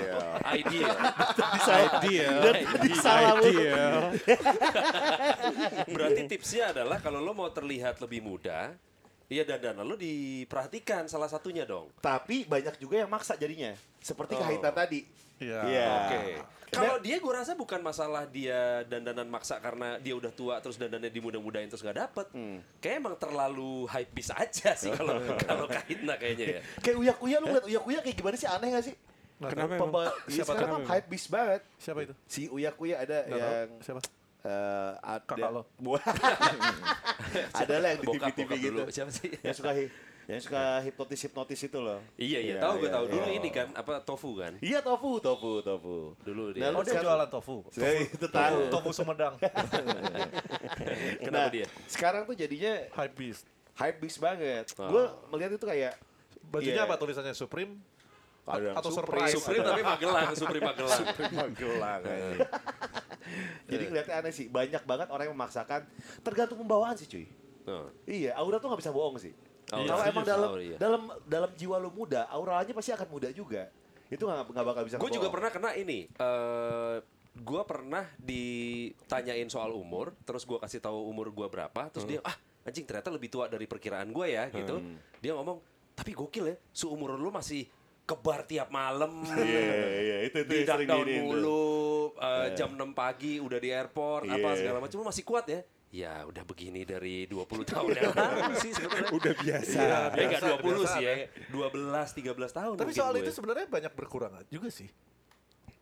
Ideal. 0.54 0.94
Ideal. 1.66 2.42
Salah. 3.02 3.42
Ideal. 3.42 4.02
Berarti 5.96 6.22
tipsnya 6.30 6.72
adalah 6.72 7.02
kalau 7.02 7.20
lo 7.20 7.34
mau 7.34 7.50
terlihat 7.50 7.98
lebih 8.00 8.22
muda, 8.22 8.74
Iya 9.26 9.42
dandanan 9.42 9.90
lo 9.90 9.98
diperhatikan 9.98 11.10
salah 11.10 11.26
satunya 11.26 11.66
dong. 11.66 11.90
Tapi 11.98 12.46
banyak 12.46 12.78
juga 12.78 13.02
yang 13.02 13.10
maksa 13.10 13.34
jadinya. 13.34 13.74
Seperti 13.98 14.38
Oh. 14.38 14.42
Kahita 14.46 14.70
tadi. 14.70 15.02
Iya. 15.38 15.60
Iya. 15.64 15.88
Oke. 15.90 16.22
Kalau 16.68 17.00
dia 17.00 17.16
gue 17.18 17.30
rasa 17.30 17.54
bukan 17.54 17.80
masalah 17.80 18.24
dia 18.26 18.84
dandanan 18.84 19.26
maksa 19.26 19.58
karena 19.58 19.96
dia 19.96 20.12
udah 20.12 20.28
tua 20.30 20.60
terus 20.60 20.76
dandannya 20.76 21.08
dimudah-mudahin 21.08 21.68
terus 21.68 21.80
nggak 21.80 22.00
dapet. 22.02 22.28
Kayak 22.78 22.96
emang 23.00 23.16
terlalu 23.16 23.88
hype 23.88 24.12
bis 24.12 24.28
aja 24.30 24.76
sih 24.76 24.92
kalau 24.92 25.16
kalau 25.48 25.66
Kahitna 25.66 26.16
kayaknya 26.16 26.60
ya. 26.60 26.62
Kayak 26.80 26.98
uyak-uyak 27.00 27.38
lu 27.38 27.46
ngeliat 27.48 27.66
uyak-uyak 27.66 28.02
kayak 28.04 28.18
gimana 28.18 28.36
sih 28.36 28.46
aneh 28.46 28.70
gak 28.70 28.86
sih? 28.86 28.96
Kenapa 29.36 29.68
emang? 29.70 29.80
Pembawa, 29.88 30.08
iya, 30.26 30.36
Siapa 30.38 30.52
sekarang 30.52 30.68
tahu? 30.70 30.76
kan 30.78 30.92
hype 30.92 31.08
bis 31.08 31.26
banget. 31.28 31.62
Siapa 31.76 32.00
itu? 32.02 32.14
Si 32.26 32.42
uyak-uyak 32.50 32.98
ada 32.98 33.18
Nggak 33.22 33.40
tahu. 33.40 33.52
yang 33.52 33.70
Siapa? 33.80 34.00
eh, 34.46 34.92
ada 34.98 35.20
Kakak 35.22 35.50
lo. 35.52 35.62
Buah. 35.86 36.04
ada 37.62 37.76
lah 37.78 37.88
yang 37.90 38.00
di 38.00 38.08
Bokap, 38.08 38.28
TV-TV 38.32 38.52
gitu. 38.54 38.68
dulu. 38.70 38.82
Siapa 38.90 39.12
sih? 39.12 39.30
Yang 39.42 39.56
suka 39.60 39.72
hi- 39.72 39.92
Yang 40.26 40.50
suka 40.50 40.82
hipnotis-hipnotis 40.82 41.60
itu 41.62 41.78
loh. 41.78 42.02
Iya 42.18 42.40
iya, 42.42 42.54
Iya, 42.58 42.64
tahu 42.66 42.74
gue 42.78 42.90
iya, 42.90 42.96
tahu. 42.98 43.06
Dulu 43.08 43.28
iya. 43.30 43.38
ini 43.38 43.50
kan 43.50 43.68
apa 43.72 44.02
tofu 44.02 44.30
kan? 44.34 44.54
Iya 44.58 44.80
tofu, 44.82 45.22
tofu, 45.22 45.52
tofu. 45.62 45.98
Dulu 46.18 46.44
Nah, 46.50 46.54
dia. 46.58 46.74
lu 46.74 46.78
Oh 46.78 46.84
dia 46.84 46.98
jualan 46.98 47.30
tofu. 47.38 47.56
Itu 47.70 48.28
tahu. 48.28 48.58
Tofu 48.74 48.90
Sumedang. 48.92 49.38
Kenapa 51.22 51.30
Nah, 51.32 51.48
dia? 51.52 51.66
Sekarang 51.86 52.26
tuh 52.26 52.34
jadinya 52.34 52.74
Hype 52.92 53.14
beast. 53.14 53.46
hype 53.76 53.98
beast 54.00 54.18
banget. 54.18 54.66
Oh. 54.76 54.90
Gue 54.90 55.04
melihat 55.30 55.52
itu 55.54 55.66
kayak 55.66 55.94
Bajunya 56.46 56.86
apa 56.86 56.96
tulisannya 56.96 57.34
Supreme? 57.34 57.78
Ada 58.46 58.62
yang 58.64 58.76
atau 58.78 58.90
Supreme. 58.94 59.26
surprise? 59.26 59.34
Supreme 59.36 59.64
tapi 59.64 59.82
Magelang, 59.82 60.30
Supreme 60.34 60.64
Magelang. 60.64 61.02
Magelang 61.42 62.02
anjing. 62.02 62.40
Jadi 63.66 63.84
kelihatannya 63.90 64.18
aneh 64.22 64.32
sih. 64.32 64.46
Banyak 64.48 64.86
banget 64.86 65.08
orang 65.10 65.26
yang 65.26 65.34
memaksakan. 65.34 65.82
Tergantung 66.22 66.62
pembawaan 66.62 66.94
sih 66.94 67.06
cuy. 67.06 67.26
Oh. 67.66 67.90
Iya, 68.06 68.38
aura 68.38 68.58
tuh 68.58 68.70
nggak 68.70 68.82
bisa 68.82 68.94
bohong 68.94 69.18
sih. 69.18 69.34
Oh, 69.74 69.82
Kalau 69.82 69.98
setuju, 69.98 70.14
emang 70.14 70.26
dalam 70.30 70.50
oh, 70.54 70.62
iya. 70.62 70.78
dalam 70.78 71.02
dalam 71.26 71.52
jiwa 71.58 71.76
lu 71.82 71.90
muda, 71.90 72.30
auranya 72.30 72.70
pasti 72.70 72.94
akan 72.94 73.08
muda 73.10 73.34
juga. 73.34 73.66
Itu 74.14 74.30
nggak 74.30 74.54
nggak 74.54 74.66
bakal 74.66 74.82
bisa. 74.86 74.96
Gue 75.02 75.10
juga 75.10 75.34
pernah 75.34 75.50
kena 75.50 75.74
ini. 75.74 76.06
eh 76.12 76.98
gue 77.36 77.62
pernah 77.68 78.08
ditanyain 78.16 79.50
soal 79.52 79.76
umur, 79.76 80.16
terus 80.24 80.48
gue 80.48 80.56
kasih 80.56 80.80
tahu 80.80 81.12
umur 81.12 81.36
gue 81.36 81.48
berapa, 81.52 81.92
terus 81.92 82.08
dia 82.08 82.24
ah 82.24 82.32
anjing 82.64 82.88
ternyata 82.88 83.12
lebih 83.12 83.28
tua 83.28 83.52
dari 83.52 83.68
perkiraan 83.68 84.08
gue 84.14 84.28
ya 84.32 84.48
gitu. 84.54 84.80
Dia 85.20 85.36
ngomong 85.36 85.60
tapi 85.96 86.16
gokil 86.16 86.46
ya, 86.52 86.56
seumur 86.72 87.16
lu 87.20 87.32
masih 87.32 87.68
kebar 88.06 88.46
tiap 88.46 88.70
malam. 88.70 89.26
Iya, 89.36 89.62
iya, 90.00 90.18
itu 90.30 90.38
itu 90.46 90.52
di 90.52 90.58
yang 90.62 90.68
sering 90.70 90.88
down 90.88 91.04
diinin 91.04 91.16
tuh. 91.18 91.26
mulu, 91.26 91.74
eh, 92.22 92.48
jam 92.54 92.70
6 92.72 92.94
pagi 92.94 93.42
udah 93.42 93.60
di 93.60 93.70
airport, 93.74 94.30
apa 94.30 94.48
Iya. 94.54 94.58
segala 94.62 94.78
macam 94.80 94.96
lu 95.02 95.06
masih 95.10 95.24
kuat 95.26 95.46
ya. 95.50 95.60
Ya 95.90 96.26
udah 96.26 96.44
begini 96.44 96.84
dari 96.84 97.24
20 97.26 97.46
tahun 97.72 97.90
yang 97.94 98.12
lalu 98.12 98.54
sih 98.60 98.72
sebetulnya. 98.72 99.10
Udah 99.10 99.34
biasa. 99.34 99.78
Ya 99.78 99.98
enggak 100.12 100.42
biasa, 100.42 100.48
20 100.60 100.66
biasa, 100.66 100.88
sih 100.92 101.04
ya. 101.04 101.14
12 101.50 102.36
13 102.36 102.60
tahun 102.60 102.76
Tapi 102.76 102.92
soal 102.92 103.14
gue. 103.14 103.22
itu 103.24 103.32
sebenarnya 103.32 103.66
banyak 103.66 103.94
berkurang 103.96 104.34
juga 104.48 104.68
sih. 104.68 104.90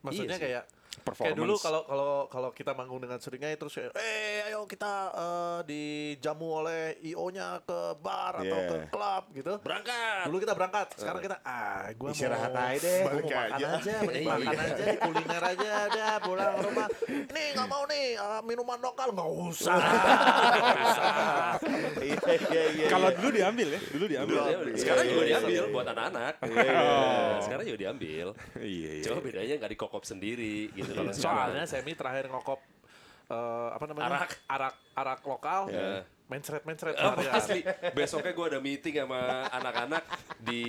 Maksudnya 0.03 0.27
Iya 0.27 0.37
sih. 0.37 0.43
kayak 0.43 0.63
kayak 0.95 1.05
Performance. 1.05 1.35
dulu 1.35 1.53
kalau 1.57 1.81
kalau 1.83 2.09
kalau 2.27 2.49
kita 2.51 2.71
manggung 2.71 2.97
dengan 2.97 3.17
seringnya 3.17 3.49
terus 3.53 3.73
kayak, 3.73 3.91
eh 3.93 4.45
ayo 4.45 4.63
kita 4.63 4.93
eh, 5.11 5.59
dijamu 5.63 6.47
oleh 6.59 6.81
IO-nya 7.03 7.59
ke 7.61 7.79
bar 7.97 8.37
atau 8.37 8.51
Yeah. 8.55 8.69
ke 8.71 8.87
klub 8.87 9.23
gitu. 9.31 9.53
berangkat. 9.59 10.23
Dulu 10.25 10.37
kita 10.39 10.53
berangkat, 10.53 10.87
sekarang 10.95 11.21
kita 11.21 11.37
ah 11.41 11.89
gua 11.93 12.09
Istirahat 12.09 12.49
mau 12.49 12.61
aja 12.63 12.77
deh, 12.79 12.93
gua 12.95 13.03
mau 13.03 13.09
balik 13.09 13.25
makan 13.25 13.49
aja. 13.49 13.67
aja, 13.73 13.93
mending 14.01 14.25
makan 14.25 14.53
aja, 14.55 14.83
di 14.83 14.97
kuliner 14.97 15.43
aja 15.43 15.71
udah 15.87 16.11
pulang 16.19 16.51
ke 16.51 16.61
rumah. 16.63 16.87
Nih 17.27 17.45
nggak 17.51 17.67
mau 17.67 17.83
nih 17.85 18.05
eh, 18.15 18.41
minuman 18.43 18.79
lokal 18.79 19.07
nggak 19.11 19.29
usah. 19.43 19.77
Iya, 22.03 22.19
iya, 22.43 22.63
iya. 22.73 22.87
Kalau 22.89 23.09
dulu 23.11 23.29
diambil 23.31 23.67
ya, 23.69 23.79
dulu 23.87 24.05
diambil. 24.05 24.35
Ya, 24.43 24.57
sekarang 24.75 25.03
Iya, 25.03 25.11
juga 25.11 25.23
iya, 25.23 25.29
diambil 25.31 25.53
iya. 25.55 25.71
buat 25.71 25.87
anak-anak. 25.87 26.33
Oh. 26.43 27.31
Sekarang 27.39 27.63
juga 27.63 27.79
diambil. 27.79 28.27
Iya, 28.55 28.91
iya. 28.93 29.03
Coba 29.03 29.19
bedanya 29.21 29.53
nggak 29.57 29.71
dikokop 29.71 30.03
sendiri 30.03 30.69
gitu 30.83 30.93
kalau 30.93 31.09
Iya, 31.09 31.17
Soalnya 31.17 31.63
Semi 31.63 31.93
terakhir 31.93 32.27
ngokop 32.27 32.59
eh, 33.25 33.69
apa 33.71 33.83
namanya? 33.87 34.07
Arak. 34.19 34.31
arak 34.45 34.73
arak 34.93 35.19
lokal. 35.23 35.61
Ya. 35.67 36.03
Mencret 36.23 36.63
mencret 36.63 36.95
Oh, 36.95 37.13
seharian. 37.13 37.33
asli. 37.35 37.59
Besoknya 37.91 38.31
gue 38.31 38.45
ada 38.47 38.59
meeting 38.59 38.95
sama 38.95 39.19
anak-anak 39.49 40.03
di 40.39 40.63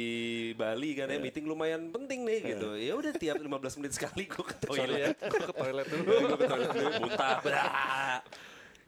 Bali 0.53 0.91
kan 0.93 1.07
ya 1.07 1.17
meeting 1.17 1.47
lumayan 1.47 1.89
penting 1.89 2.27
nih 2.27 2.39
gitu. 2.53 2.75
Ya 2.75 2.93
udah 2.93 3.13
tiap 3.13 3.39
15 3.39 3.49
menit 3.79 3.93
sekali 3.95 4.27
gue 4.27 4.45
ke 4.45 4.55
ya, 4.55 4.61
toilet. 4.61 5.15
gua 5.17 5.41
ke 5.41 5.55
toilet 5.55 5.87
dulu. 5.89 6.11
Gue 6.11 6.37
ke 6.37 6.47
toilet 6.47 6.71
dulu, 6.71 6.91
muntah. 7.01 7.35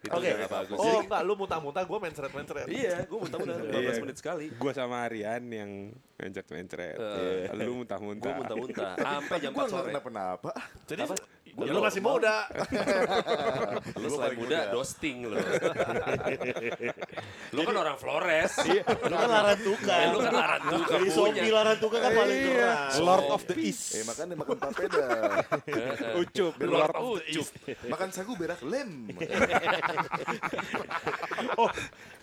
Oke. 0.08 0.26
udah 0.26 0.38
gak 0.38 0.52
bagus. 0.52 0.76
Oh 0.76 0.98
enggak, 0.98 1.20
lu 1.22 1.32
muntah-muntah, 1.34 1.82
gue 1.82 1.98
mencret-mencret. 2.00 2.66
Iya, 2.66 2.96
gue 3.02 3.18
muntah-muntah 3.18 3.56
15 3.58 3.72
Iya. 3.72 4.00
menit 4.00 4.16
sekali. 4.16 4.44
Gua 4.52 4.72
sama 4.72 4.96
Aryan 5.02 5.42
yang 5.46 5.70
mencret-mencret. 6.16 6.96
Eh. 6.96 7.50
Lu 7.56 7.80
muntah-muntah. 7.80 8.22
Gue 8.22 8.34
muntah-muntah 8.36 8.92
sampai 9.06 9.36
jam 9.38 9.50
Gue 9.50 9.60
4 9.60 9.64
nggak 9.64 9.72
sore. 9.72 9.88
kenapa-napa. 9.90 10.50
Jadi 10.84 11.00
Apa? 11.02 11.14
Ya, 11.56 11.72
Lu 11.72 11.80
masih 11.80 12.02
muda. 12.04 12.36
Lu 14.02 14.08
selain 14.12 14.36
muda, 14.36 14.58
dosting 14.76 15.24
lu. 15.24 15.36
lu 17.56 17.60
kan 17.64 17.74
orang 17.80 17.96
Flores. 17.96 18.52
Lu 18.84 19.14
kan 19.16 19.30
larantuka. 19.30 19.94
Eh, 19.96 20.08
lu 20.12 20.18
kan 20.20 20.34
larantuka 20.36 20.92
Jadi 20.92 21.08
punya. 21.08 21.16
zombie 21.16 21.52
larantuka 21.52 21.96
kan 22.02 22.10
paling 22.12 22.38
keras. 22.44 22.92
Lord 23.00 23.26
of 23.32 23.42
the 23.48 23.56
East. 23.56 23.84
Eh 23.96 24.04
makanya 24.04 24.34
makan 24.36 24.56
papeda. 24.60 25.06
Ucup, 26.20 26.52
Lord 26.60 26.70
Lord 26.70 26.94
of 26.94 27.08
the 27.16 27.24
East. 27.32 27.52
makan 27.88 28.08
sagu 28.12 28.32
berak 28.36 28.60
lem. 28.60 29.08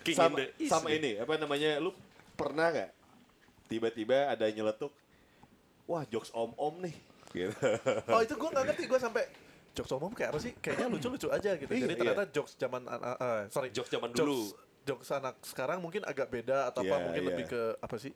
King 0.04 0.16
sama, 0.16 0.36
East 0.60 0.70
sama 0.70 0.88
ini 0.92 1.16
apa 1.18 1.34
namanya 1.40 1.80
lu 1.80 1.90
pernah 2.36 2.68
nggak 2.70 2.90
tiba-tiba 3.72 4.28
ada 4.28 4.46
yang 4.46 4.64
nyeletuk 4.64 4.92
wah 5.88 6.04
jokes 6.08 6.28
om 6.36 6.52
om 6.60 6.74
nih 6.84 6.92
gitu 7.34 7.50
Oh 8.08 8.20
itu 8.20 8.32
gue 8.32 8.48
nggak 8.48 8.64
ngerti, 8.64 8.82
gue 8.86 8.96
sampai 8.96 9.22
jokes 9.74 9.90
umum 9.90 10.10
kayak 10.10 10.30
apa 10.30 10.38
sih? 10.38 10.54
Kayaknya 10.54 10.86
lucu-lucu 10.86 11.28
aja 11.28 11.50
gitu. 11.52 11.66
Iya, 11.68 11.82
Jadi 11.84 11.94
ternyata 11.98 12.24
jokes 12.30 12.54
zaman 12.54 12.86
anak, 12.86 13.18
eh, 13.18 13.42
sorry, 13.50 13.68
Jokes 13.68 13.90
zaman 13.90 14.10
dulu. 14.10 14.54
Jokes 14.84 15.10
anak 15.10 15.34
sekarang 15.42 15.82
mungkin 15.82 16.04
agak 16.04 16.30
beda 16.30 16.70
atau 16.70 16.80
Iya, 16.80 16.94
apa? 16.94 16.96
Mungkin 17.02 17.22
iya. 17.22 17.28
lebih 17.28 17.44
ke 17.50 17.62
apa 17.76 17.96
sih? 17.98 18.12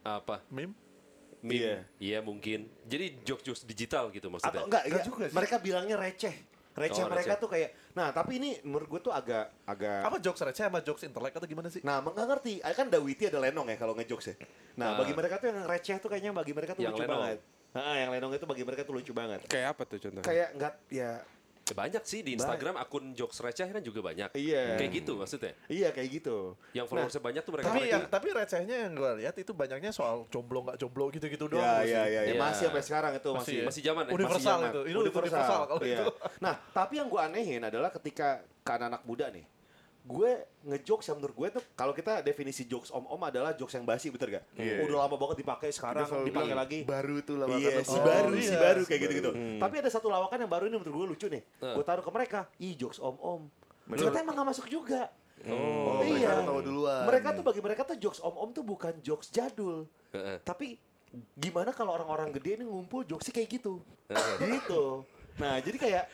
Apa? 0.00 0.40
Meme? 0.48 0.72
Meme. 1.40 1.54
Iya. 1.54 1.76
Iya 1.98 2.18
mungkin. 2.20 2.68
Jadi 2.82 3.20
jokes-jokes 3.20 3.64
digital 3.64 4.08
gitu 4.10 4.28
maksudnya. 4.28 4.52
atau 4.54 4.64
enggak, 4.64 4.82
Enggak 4.86 5.04
juga 5.04 5.24
sih. 5.28 5.34
mereka 5.34 5.56
bilangnya 5.58 5.96
receh 5.98 6.34
receh 6.74 7.04
Oh, 7.04 7.08
mereka 7.08 7.38
receh. 7.38 7.38
tuh 7.38 7.48
kayak 7.48 7.70
nah 7.94 8.10
tapi 8.10 8.42
ini 8.42 8.58
menurut 8.66 8.90
gue 8.90 9.00
tuh 9.00 9.14
agak 9.14 9.46
agak 9.62 10.02
Apa 10.02 10.18
jokes 10.18 10.42
receh 10.42 10.66
sama 10.66 10.82
jokes 10.82 11.06
intelek 11.06 11.30
atau 11.30 11.46
gimana 11.46 11.70
sih? 11.70 11.78
Nah, 11.86 12.02
nggak 12.02 12.26
ngerti. 12.26 12.58
Kan 12.64 12.90
ada 12.90 12.98
Witi 12.98 13.30
ada 13.30 13.38
Lenong 13.38 13.70
ya 13.70 13.76
kalau 13.76 13.94
ngejokes 13.94 14.26
ya. 14.26 14.34
Nah, 14.74 14.90
Ah. 14.90 14.98
bagi 14.98 15.14
mereka 15.14 15.38
tuh 15.38 15.52
yang 15.52 15.62
receh 15.62 15.96
tuh 15.98 16.08
kayaknya 16.08 16.34
bagi 16.34 16.50
mereka 16.50 16.74
tuh 16.74 16.82
Yang 16.82 16.98
lucu 16.98 17.02
Lenong. 17.06 17.20
banget. 17.20 17.38
Ah, 17.74 17.98
yang 17.98 18.14
Lenong 18.14 18.32
itu 18.32 18.46
bagi 18.46 18.62
mereka 18.62 18.86
tuh 18.86 18.94
lucu 18.94 19.10
banget. 19.10 19.42
Kayak 19.50 19.74
apa 19.74 19.82
tuh 19.82 19.98
contohnya? 19.98 20.24
Kayak 20.24 20.48
nggak 20.54 20.74
ya 20.88 21.10
Ya, 21.64 21.72
banyak 21.72 22.04
sih 22.04 22.20
di 22.20 22.36
Instagram 22.36 22.76
akun 22.76 23.16
jokes 23.16 23.40
receh 23.40 23.64
kan 23.64 23.80
juga 23.80 24.04
banyak. 24.04 24.36
Iya. 24.36 24.76
Kayak 24.76 25.00
gitu 25.00 25.16
maksudnya. 25.16 25.56
iya 25.64 25.88
kayak 25.96 26.20
gitu. 26.20 26.60
Yang 26.76 26.86
followersnya 26.92 27.22
banyak 27.24 27.40
tuh 27.40 27.52
mereka 27.56 27.66
Tapi 27.72 27.78
mereka. 27.80 27.92
yang 27.96 28.02
tapi 28.12 28.26
recehnya 28.36 28.76
yang 28.84 28.92
gue 28.92 29.10
lihat 29.24 29.34
itu 29.40 29.52
banyaknya 29.56 29.88
soal 29.88 30.28
jomblo 30.28 30.60
nggak 30.60 30.76
jomblo 30.76 31.08
gitu-gitu 31.08 31.48
doang. 31.48 31.64
Ya, 31.64 31.80
sih. 31.80 31.96
ya, 31.96 32.02
ya, 32.04 32.20
ya. 32.28 32.32
Iya. 32.36 32.40
Masih 32.44 32.64
sampai 32.68 32.84
sekarang 32.84 33.12
itu 33.16 33.30
Masih 33.32 33.56
masih 33.64 33.80
ya? 33.80 33.86
Zaman 33.90 34.02
ya? 34.04 34.12
Universal 34.12 34.36
masih 34.36 34.44
zaman. 34.44 34.68
itu. 34.68 34.80
Ini 34.84 34.96
universal, 35.00 35.40
kalau 35.64 35.80
Iya. 35.80 35.96
itu. 35.96 36.06
Nah, 36.44 36.54
tapi 36.68 36.92
yang 37.00 37.08
gue 37.08 37.20
anehin 37.24 37.62
adalah 37.64 37.90
ketika 37.96 38.28
ke 38.60 38.70
anak-anak 38.70 39.02
muda 39.08 39.26
nih, 39.32 39.44
gue 40.04 40.30
ngejokes 40.68 41.08
yang 41.08 41.16
menurut 41.16 41.32
gue 41.32 41.48
tuh 41.56 41.64
kalau 41.72 41.96
kita 41.96 42.20
definisi 42.20 42.68
jokes 42.68 42.92
om-om 42.92 43.16
adalah 43.24 43.56
jokes 43.56 43.72
yang 43.72 43.88
basi 43.88 44.12
bener 44.12 44.36
gak? 44.36 44.44
Iya. 44.52 44.84
Udah 44.84 45.08
lama 45.08 45.16
banget 45.16 45.40
dipakai 45.40 45.72
sekarang 45.72 46.04
dipakai 46.28 46.52
lagi. 46.52 46.78
Baru 46.84 47.24
tuh 47.24 47.40
lah 47.40 47.48
Iya, 47.48 47.80
makan 47.80 47.84
si 47.88 47.96
Oh, 47.96 48.04
baru, 48.04 48.30
iya, 48.36 48.44
si 48.44 48.56
baru 48.60 48.80
si 48.84 48.88
kayak 48.92 49.00
gitu-gitu. 49.08 49.30
Hmm. 49.32 49.56
Tapi 49.56 49.74
ada 49.80 49.88
satu 49.88 50.12
lawakan 50.12 50.44
yang 50.44 50.52
baru 50.52 50.68
ini 50.68 50.76
menurut 50.76 50.92
gue 50.92 51.06
lucu 51.16 51.26
nih. 51.32 51.42
Gue 51.56 51.84
taruh 51.88 52.04
ke 52.04 52.12
mereka, 52.12 52.44
ih 52.60 52.76
jokes 52.76 53.00
om-om. 53.00 53.48
Ternyata 53.88 54.20
emang 54.20 54.36
gak 54.36 54.48
masuk 54.52 54.66
juga. 54.68 55.08
Oh, 55.48 56.00
mereka 56.04 56.20
Iya. 56.20 56.28
udah 56.36 56.44
tahu 56.52 56.60
duluan. 56.60 57.04
Mereka 57.08 57.28
tuh 57.36 57.44
bagi 57.44 57.60
mereka 57.64 57.82
tuh 57.88 57.96
jokes 57.96 58.20
om-om 58.20 58.48
tuh 58.52 58.64
bukan 58.64 58.92
jokes 59.00 59.32
jadul. 59.32 59.88
Heeh. 60.12 60.36
Tapi 60.44 60.76
gimana 61.32 61.72
kalau 61.72 61.96
orang-orang 61.96 62.28
gede 62.28 62.60
ini 62.60 62.64
ngumpul 62.68 63.08
jokesnya 63.08 63.40
kayak 63.40 63.48
gitu. 63.56 63.80
gitu. 64.44 65.04
Nah, 65.34 65.58
jadi 65.58 65.76
kayak 65.80 66.04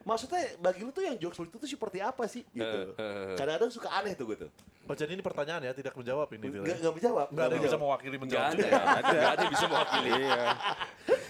maksudnya 0.00 0.56
bagi 0.58 0.80
lu 0.80 0.90
tuh 0.90 1.04
yang 1.04 1.16
jokes 1.20 1.36
lucu 1.36 1.56
tuh 1.56 1.68
seperti 1.68 2.00
apa 2.00 2.24
sih 2.24 2.42
gitu. 2.50 2.96
Kadang-kadang 3.36 3.70
suka 3.72 3.88
aneh 3.92 4.16
tuh 4.16 4.24
gue 4.32 4.46
tuh. 4.46 4.50
Oh 4.88 4.96
jadi 4.96 5.14
ini 5.14 5.22
pertanyaan 5.22 5.62
ya, 5.62 5.72
tidak 5.76 5.94
menjawab 5.94 6.26
ini. 6.34 6.50
Ya? 6.50 6.74
nggak 6.82 6.94
menjawab. 6.98 7.26
Nggak 7.30 7.44
ada 7.46 7.54
yang 7.54 7.64
bisa 7.64 7.78
mewakili 7.78 8.16
menjawab 8.18 8.50
nggak 8.56 9.32
ada, 9.32 9.42
yang 9.44 9.52
bisa 9.54 9.66
mewakili. 9.68 10.10
Iya. 10.20 10.52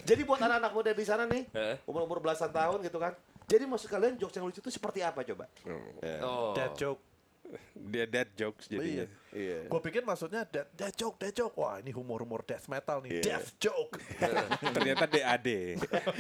Jadi 0.09 0.21
buat 0.25 0.41
anak-anak 0.41 0.73
muda 0.73 0.91
di 0.97 1.05
sana 1.05 1.29
nih, 1.29 1.45
Eh. 1.53 1.77
umur-umur 1.85 2.19
belasan 2.25 2.51
tahun 2.51 2.81
gitu 2.83 2.97
kan. 2.97 3.13
Jadi 3.47 3.65
maksud 3.69 3.91
kalian 3.91 4.15
jokes 4.17 4.35
yang 4.39 4.47
lucu 4.49 4.63
tuh 4.63 4.73
seperti 4.73 5.03
apa 5.05 5.21
coba? 5.27 5.45
Oh. 6.25 6.55
Dead 6.57 6.73
joke. 6.79 7.10
Dia 7.73 8.05
dead 8.05 8.29
jokes 8.35 8.67
jadinya. 8.67 9.07
Iya. 9.31 9.67
Gue 9.67 9.81
pikir 9.81 10.03
maksudnya 10.03 10.43
dead, 10.43 10.67
dead 10.75 10.91
joke, 10.93 11.17
dead 11.17 11.31
joke. 11.31 11.55
Wah 11.55 11.79
ini 11.79 11.91
humor-humor 11.91 12.43
death 12.43 12.67
metal 12.67 12.99
nih. 13.01 13.19
Iya. 13.19 13.23
Death 13.23 13.49
joke. 13.57 13.95
Ternyata 14.75 15.07
DAD. 15.07 15.49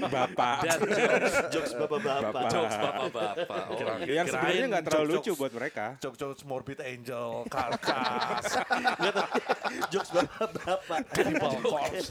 Bapak. 0.04 0.58
Dan 0.62 0.78
jokes, 0.86 1.34
Jokes 1.50 1.72
bapak-bapak. 1.74 2.30
Bapak. 2.30 2.50
jokes 2.50 2.76
bapak-bapak. 2.76 3.62
Oh, 3.66 3.76
Kira- 3.76 3.96
gitu. 3.98 4.12
yang 4.12 4.26
sebenarnya 4.26 4.66
nggak 4.68 4.84
terlalu 4.84 5.06
lucu 5.08 5.14
jokes-jokes- 5.16 5.40
buat 5.40 5.52
mereka. 5.52 5.84
Joke-jokes 5.98 6.42
morbid 6.44 6.78
angel, 6.80 7.28
karkas, 7.48 8.44
Jokes 9.90 10.10
bapak-bapak. 10.12 11.00
cannibal 11.10 11.54
corpse, 11.60 12.08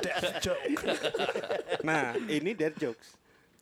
death 0.00 0.28
joke. 0.40 0.80
Nah, 1.82 2.16
ini 2.26 2.52
dead 2.52 2.72
jokes. 2.74 3.17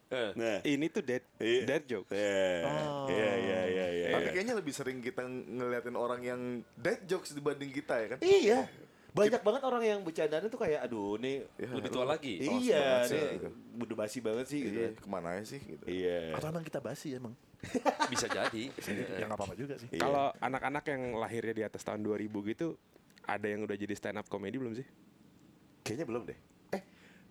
Nah. 0.09 0.59
Ini 0.63 0.87
tuh 0.87 1.03
dead 1.03 1.23
Iya. 1.37 1.63
dead 1.67 1.83
jokes. 1.85 2.15
Iya, 2.15 2.63
iya, 3.07 3.31
iya, 3.37 3.61
iya, 3.67 3.87
iya. 3.91 4.07
Tapi 4.15 4.29
kayaknya 4.31 4.55
lebih 4.55 4.71
sering 4.71 4.99
kita 5.01 5.27
ngeliatin 5.27 5.95
orang 5.95 6.21
yang 6.23 6.41
dead 6.75 7.03
jokes 7.05 7.33
dibanding 7.33 7.71
kita 7.71 7.95
ya 7.97 8.07
kan? 8.15 8.19
Iya. 8.21 8.71
Banyak 9.11 9.41
banget 9.41 9.63
orang 9.65 9.81
yang 9.83 10.01
bercandaan 10.05 10.45
itu 10.45 10.55
kayak 10.55 10.85
aduh 10.85 11.17
nih 11.17 11.49
Lebih 11.57 11.89
tua 11.89 12.05
lagi. 12.05 12.37
iya 12.37 13.01
banget 13.01 13.09
sih, 13.09 13.17
nih 13.17 13.29
gitu. 13.33 13.49
udah 13.81 13.97
basi 13.97 14.19
banget 14.21 14.47
sih 14.47 14.59
gitu. 14.61 14.77
Iya, 14.77 14.89
ke 14.93 15.09
mana 15.09 15.29
aja 15.33 15.45
sih 15.49 15.61
gitu. 15.65 15.85
Iya. 15.89 16.37
Atau 16.37 16.53
emang 16.53 16.61
kita 16.61 16.79
basi 16.79 17.17
emang? 17.17 17.33
Bisa 18.13 18.29
jadi. 18.29 18.63
ya 19.17 19.25
nggak 19.25 19.41
apa-apa 19.41 19.57
juga 19.57 19.81
sih. 19.81 19.89
Iya. 19.89 20.05
Kalau 20.05 20.37
anak-anak 20.37 20.85
yang 20.87 21.03
lahirnya 21.17 21.55
di 21.57 21.65
atas 21.65 21.81
tahun 21.81 22.05
2000 22.05 22.29
gitu, 22.47 22.77
ada 23.25 23.47
yang 23.49 23.65
udah 23.65 23.75
jadi 23.75 23.95
stand 23.97 24.21
up 24.21 24.29
comedy 24.29 24.61
belum 24.61 24.77
sih? 24.77 24.85
Kayaknya 25.81 26.07
belum 26.07 26.23
deh. 26.29 26.39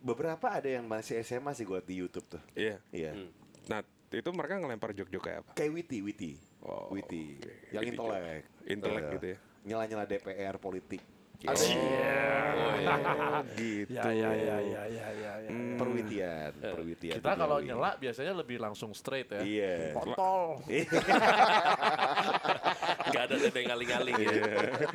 Beberapa 0.05 0.47
ada 0.53 0.69
yang 0.69 0.85
masih 0.85 1.17
SMA 1.25 1.57
sih 1.57 1.65
gua 1.65 1.81
di 1.81 1.97
YouTube 1.97 2.29
tuh. 2.29 2.41
Iya. 2.53 2.77
Iya. 2.93 3.17
Hmm. 3.17 3.33
Nah, 3.65 3.81
itu 4.13 4.29
mereka 4.29 4.61
ngelempar 4.61 4.93
jok-jok 4.93 5.21
kayak 5.25 5.39
apa? 5.41 5.51
Kayak 5.57 5.71
Witi, 5.73 5.97
Witi. 6.05 6.31
Oh, 6.61 6.93
Witi. 6.93 7.41
oke. 7.41 7.53
Yang 7.73 7.83
Witty 7.83 7.97
intelek. 7.97 8.43
Intelek 8.69 9.01
Iya. 9.01 9.13
gitu 9.17 9.25
ya. 9.25 9.37
Nyela-nyela 9.65 10.05
DPR 10.05 10.55
politik. 10.61 11.01
Asik. 11.43 11.75
gitu. 13.59 13.93
Ya 13.93 14.09
ya 14.09 14.31
ya 14.31 14.57
ya 14.61 14.83
ya 14.87 15.07
ya. 15.11 15.33
ya. 15.43 15.49
Hmm. 15.51 15.75
Perwitian, 15.75 16.51
perwitian. 16.55 17.15
Kita 17.19 17.31
kalau 17.35 17.57
nyela 17.59 17.99
biasanya 17.99 18.33
lebih 18.37 18.57
langsung 18.61 18.95
straight 18.95 19.27
ya. 19.31 19.41
Iya. 19.43 19.91
Kontol. 19.91 20.63
Gak 23.15 23.23
ada 23.31 23.35
yang 23.37 23.67
ngaling-ngaling 23.75 24.15
ya. 24.19 24.27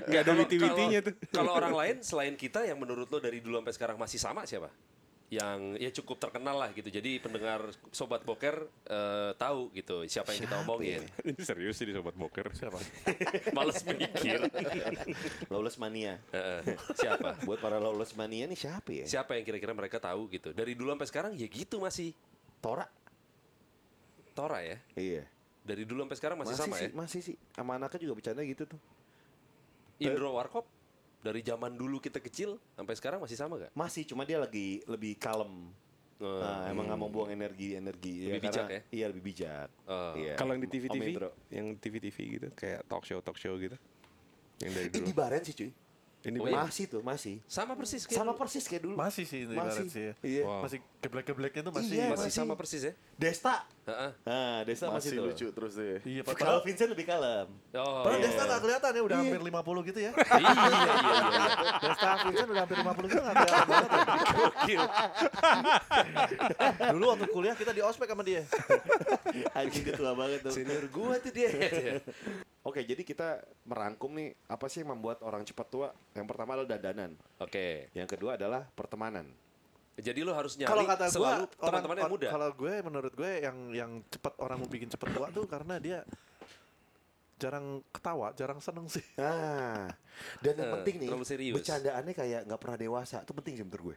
Nggak 0.08 0.20
ada 0.20 0.32
Kalau- 0.32 0.40
witi-witinya 0.44 0.98
tuh. 1.04 1.14
Kalau 1.30 1.52
orang 1.56 1.74
lain 1.74 1.96
selain 2.04 2.34
kita 2.36 2.64
yang 2.66 2.78
menurut 2.80 3.08
lo 3.08 3.18
dari 3.20 3.40
dulu 3.40 3.60
sampai 3.62 3.74
sekarang 3.76 3.96
masih 4.00 4.18
sama 4.20 4.44
siapa? 4.44 4.70
Yang 5.30 5.60
ya 5.78 5.90
cukup 5.94 6.18
terkenal 6.18 6.58
lah 6.58 6.74
gitu. 6.74 6.90
Jadi 6.90 7.22
pendengar 7.22 7.70
sobat 7.94 8.26
boker 8.26 8.66
eh, 8.90 9.30
tahu 9.38 9.70
gitu 9.72 10.02
siapa 10.10 10.34
yang 10.34 10.50
kita 10.50 10.56
omongin. 10.66 11.06
Ini 11.22 11.38
serius 11.46 11.78
sih 11.78 11.86
di 11.86 11.94
sobat 11.94 12.18
boker. 12.18 12.50
Siapa? 12.50 12.78
Males 13.56 13.78
mikir. 13.86 14.42
Lawless 15.46 15.78
Mania. 15.78 16.18
Heeh. 16.34 16.74
siapa? 16.98 17.38
Buat 17.46 17.62
para 17.62 17.78
Lawless 17.78 18.18
Mania 18.18 18.50
nih 18.50 18.58
siapa 18.58 18.90
ya? 18.90 19.06
Siapa 19.06 19.38
yang 19.38 19.46
kira-kira 19.46 19.70
mereka 19.70 20.02
tahu 20.02 20.26
gitu. 20.34 20.50
Dari 20.50 20.74
dulu 20.74 20.90
sampai 20.98 21.08
sekarang 21.08 21.32
ya 21.38 21.46
gitu 21.46 21.78
masih. 21.78 22.10
Tora. 22.58 22.90
Tora 24.34 24.66
ya. 24.66 24.76
Iya. 24.98 25.24
Dari 25.62 25.86
dulu 25.86 26.02
sampai 26.04 26.18
sekarang 26.18 26.36
masih, 26.42 26.56
sama 26.58 26.74
sih, 26.74 26.90
ya. 26.90 26.96
Masih 26.96 27.20
sih. 27.22 27.36
Sama 27.54 27.78
anaknya 27.78 28.02
juga 28.02 28.18
bercanda 28.18 28.42
gitu 28.42 28.66
tuh. 28.66 28.80
Indro 30.00 30.32
Warkop 30.34 30.79
dari 31.20 31.40
zaman 31.40 31.72
dulu 31.72 32.00
kita 32.00 32.18
kecil 32.18 32.56
sampai 32.72 32.94
sekarang 32.96 33.18
masih 33.20 33.36
sama 33.36 33.60
gak? 33.60 33.72
Masih, 33.72 34.02
cuma 34.04 34.24
dia 34.24 34.40
lagi 34.40 34.80
lebih 34.84 35.16
kalem. 35.16 35.68
Oh. 36.20 36.36
Nah, 36.36 36.68
emang 36.68 36.84
nggak 36.84 37.00
mau 37.00 37.08
buang 37.08 37.32
energi 37.32 37.72
energi 37.72 38.28
Lebih 38.28 38.44
bijak 38.44 38.68
ya? 38.68 38.80
Iya 38.92 39.04
lebih 39.08 39.22
bijak. 39.24 39.68
Oh. 39.88 40.12
Iya. 40.12 40.36
Kalau 40.36 40.52
yang 40.52 40.60
di 40.60 40.68
TV-TV, 40.68 41.04
Indro. 41.16 41.30
yang 41.48 41.66
TV-TV 41.76 42.16
gitu, 42.36 42.48
kayak 42.52 42.84
talk 42.84 43.08
show 43.08 43.24
talk 43.24 43.40
show 43.40 43.56
gitu. 43.56 43.72
Yang 44.60 44.72
dari 44.76 44.86
Eh, 44.86 44.92
di 44.92 45.00
dulu. 45.00 45.16
Baren 45.16 45.40
sih 45.40 45.56
cuy. 45.56 45.72
Ini 46.20 46.36
Oh, 46.36 46.44
iya? 46.44 46.60
Masih 46.60 46.84
tuh, 46.84 47.00
masih. 47.00 47.40
Sama 47.48 47.72
persis 47.72 48.04
kayak 48.04 48.20
Sama 48.20 48.36
dulu. 48.36 48.40
persis 48.44 48.64
kayak 48.68 48.82
dulu. 48.84 48.92
Masih 48.92 49.24
sih 49.24 49.40
ini 49.48 49.56
Masih. 49.56 49.86
sih. 49.88 50.02
ya. 50.04 50.14
Iya. 50.20 50.42
Wow. 50.44 50.60
Masih 50.68 50.78
geblek-gebleknya 51.00 51.62
tuh 51.64 51.72
masih. 51.72 51.94
Iya, 51.96 52.06
masih 52.12 52.28
masih. 52.28 52.36
sama 52.36 52.54
persis 52.60 52.82
ya. 52.84 52.92
Desta. 53.16 53.64
Heeh. 53.80 54.10
Nah, 54.22 54.56
Desta 54.62 54.86
masih, 54.86 54.96
Masih 54.96 55.16
tuh. 55.16 55.24
lucu 55.32 55.46
terus 55.56 55.72
deh. 55.74 55.98
Iya, 56.04 56.22
Kalau 56.22 56.36
padahal 56.36 56.60
Vincent 56.62 56.90
lebih 56.92 57.06
kalem. 57.08 57.48
Oh, 57.74 58.04
Padahal 58.04 58.20
iya. 58.20 58.24
Desta 58.28 58.42
nggak 58.44 58.60
kelihatan 58.60 58.90
ya, 58.92 59.02
udah 59.02 59.16
hampir 59.16 59.40
50 59.40 59.88
gitu 59.88 59.98
ya. 60.00 60.12
iya, 60.42 60.52
iya, 60.52 60.68
iya, 60.68 60.94
iya. 61.00 61.46
Desta 61.80 62.10
Vincent 62.22 62.48
udah 62.52 62.62
hampir 62.62 62.76
50 62.78 63.10
gitu 63.10 63.20
nggak 63.20 63.34
kelihatan 63.34 63.66
banget 63.66 63.90
ya. 63.90 64.02
Gokil. 64.30 64.82
Dulu 66.94 67.04
waktu 67.08 67.26
kuliah 67.32 67.56
kita 67.56 67.72
di 67.72 67.82
ospek 67.82 68.08
sama 68.10 68.22
dia. 68.22 68.42
Anjing 69.58 69.82
dia 69.86 69.94
tua 69.96 70.12
banget 70.14 70.38
tuh. 70.44 70.52
Senior 70.52 70.84
gua 70.92 71.16
tuh 71.18 71.32
dia. 71.32 71.50
Oke, 72.60 72.84
jadi 72.84 73.00
kita 73.00 73.40
merangkum 73.64 74.12
nih 74.12 74.36
apa 74.44 74.68
sih 74.68 74.84
yang 74.84 74.92
membuat 74.92 75.24
orang 75.24 75.42
cepat 75.48 75.66
tua? 75.72 75.88
Yang 76.12 76.26
pertama 76.28 76.54
adalah 76.54 76.68
dandanan. 76.76 77.16
Oke. 77.40 77.88
Yang 77.96 78.08
kedua 78.16 78.36
adalah 78.36 78.68
pertemanan. 78.76 79.26
Jadi 80.02 80.20
lu 80.20 80.32
harus 80.32 80.52
nyari 80.54 80.66
Kalau 80.66 80.84
kata 80.84 81.04
gue, 81.04 81.14
selalu 81.14 81.44
orang, 81.44 81.56
teman-teman 81.60 81.96
yang 81.96 82.10
muda. 82.10 82.28
kalau 82.28 82.48
gue 82.52 82.74
menurut 82.80 83.12
gue 83.12 83.32
yang 83.38 83.56
yang 83.70 83.90
cepat 84.06 84.32
orang 84.38 84.56
mau 84.56 84.66
bikin 84.66 84.88
cepat 84.88 85.08
tua 85.10 85.28
tuh 85.30 85.44
karena 85.44 85.76
dia 85.76 85.98
jarang 87.36 87.80
ketawa, 87.88 88.32
jarang 88.34 88.60
seneng 88.60 88.84
sih. 88.86 89.04
Nah, 89.16 89.88
dan 90.44 90.54
yang 90.54 90.68
Eh, 90.68 90.74
penting 90.76 90.94
nih, 91.00 91.08
bercandaannya 91.50 92.12
kayak 92.12 92.40
nggak 92.44 92.60
pernah 92.60 92.78
dewasa. 92.78 93.16
Itu 93.20 93.32
penting 93.32 93.54
sih 93.54 93.64
menurut 93.64 93.84
gue. 93.86 93.96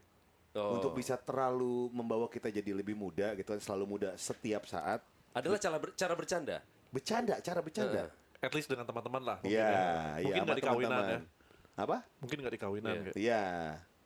Oh. 0.53 0.77
Untuk 0.77 0.93
bisa 0.93 1.17
terlalu 1.17 1.89
membawa 1.89 2.29
kita 2.29 2.47
jadi 2.47 2.71
lebih 2.71 2.93
muda 2.93 3.33
gitu, 3.33 3.51
selalu 3.57 3.85
muda 3.89 4.09
setiap 4.15 4.63
saat. 4.63 5.01
adalah 5.33 5.57
cara 5.57 5.81
ber- 5.81 5.97
cara 5.97 6.13
bercanda. 6.13 6.61
Bercanda, 6.87 7.41
cara 7.41 7.57
bercanda. 7.59 8.05
At 8.37 8.53
least 8.53 8.69
dengan 8.69 8.85
teman-teman 8.85 9.23
lah. 9.23 9.37
Mungkin, 9.41 9.49
Iya, 9.49 9.65
ya. 9.65 9.73
iya. 9.73 10.25
mungkin 10.29 10.41
nggak 10.45 10.59
di 10.61 10.63
kawinan 10.63 11.01
ya. 11.01 11.19
Apa? 11.73 11.97
Mungkin 12.21 12.37
nggak 12.37 12.53
di 12.53 12.61
kawinan. 12.61 12.93
Iya. 12.93 13.11
Iya. 13.17 13.43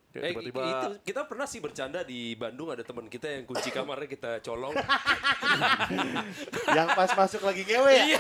Kayak 0.07 0.23
Eh, 0.23 0.31
tiba-tiba 0.33 0.61
itu 0.65 0.87
kita 1.03 1.21
pernah 1.27 1.45
sih 1.45 1.59
bercanda 1.59 2.01
di 2.01 2.33
Bandung 2.33 2.71
ada 2.71 2.81
teman 2.81 3.05
kita 3.11 3.27
yang 3.27 3.43
kunci 3.43 3.69
kamarnya 3.69 4.07
kita 4.07 4.31
colong. 4.41 4.73
Yang 6.71 6.87
pas 6.95 7.11
masuk 7.13 7.41
lagi 7.43 7.61
ngewe 7.67 7.91
ya? 7.91 8.05
Iya. 8.07 8.19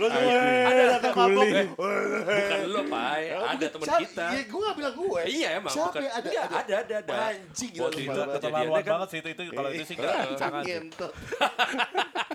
Lo 0.00 0.06
semua 0.08 0.34
ada 0.40 0.84
datang 0.98 1.14
mabuk. 1.14 1.46
Bukan 1.76 2.60
lo, 2.70 2.82
Pai. 2.88 3.22
Ada 3.34 3.66
teman 3.70 3.86
kita. 4.02 4.26
Iya, 4.34 4.42
gue 4.48 4.60
gak 4.60 4.76
bilang 4.76 4.94
gue. 4.96 5.22
Iya 5.28 5.48
emang 5.60 5.72
Siapa 5.74 5.88
bukan. 5.92 6.02
ada? 6.10 6.28
Iya, 6.30 6.42
ada 6.48 6.74
ada 6.80 6.94
ada. 7.00 7.14
Anjing 7.30 7.70
gila 7.70 7.84
Waktu 7.86 8.00
itu 8.00 8.10
kejadiannya 8.10 8.34
keterlaluan 8.40 8.80
kan 8.80 8.92
banget 8.96 9.08
sih 9.10 9.18
itu, 9.20 9.28
itu 9.30 9.42
kalau 9.52 9.70
itu 9.70 9.84
sih 9.84 9.94
nggak 9.96 10.10
Anjing 10.10 10.38
jangan 10.40 10.62
sih. 10.64 10.72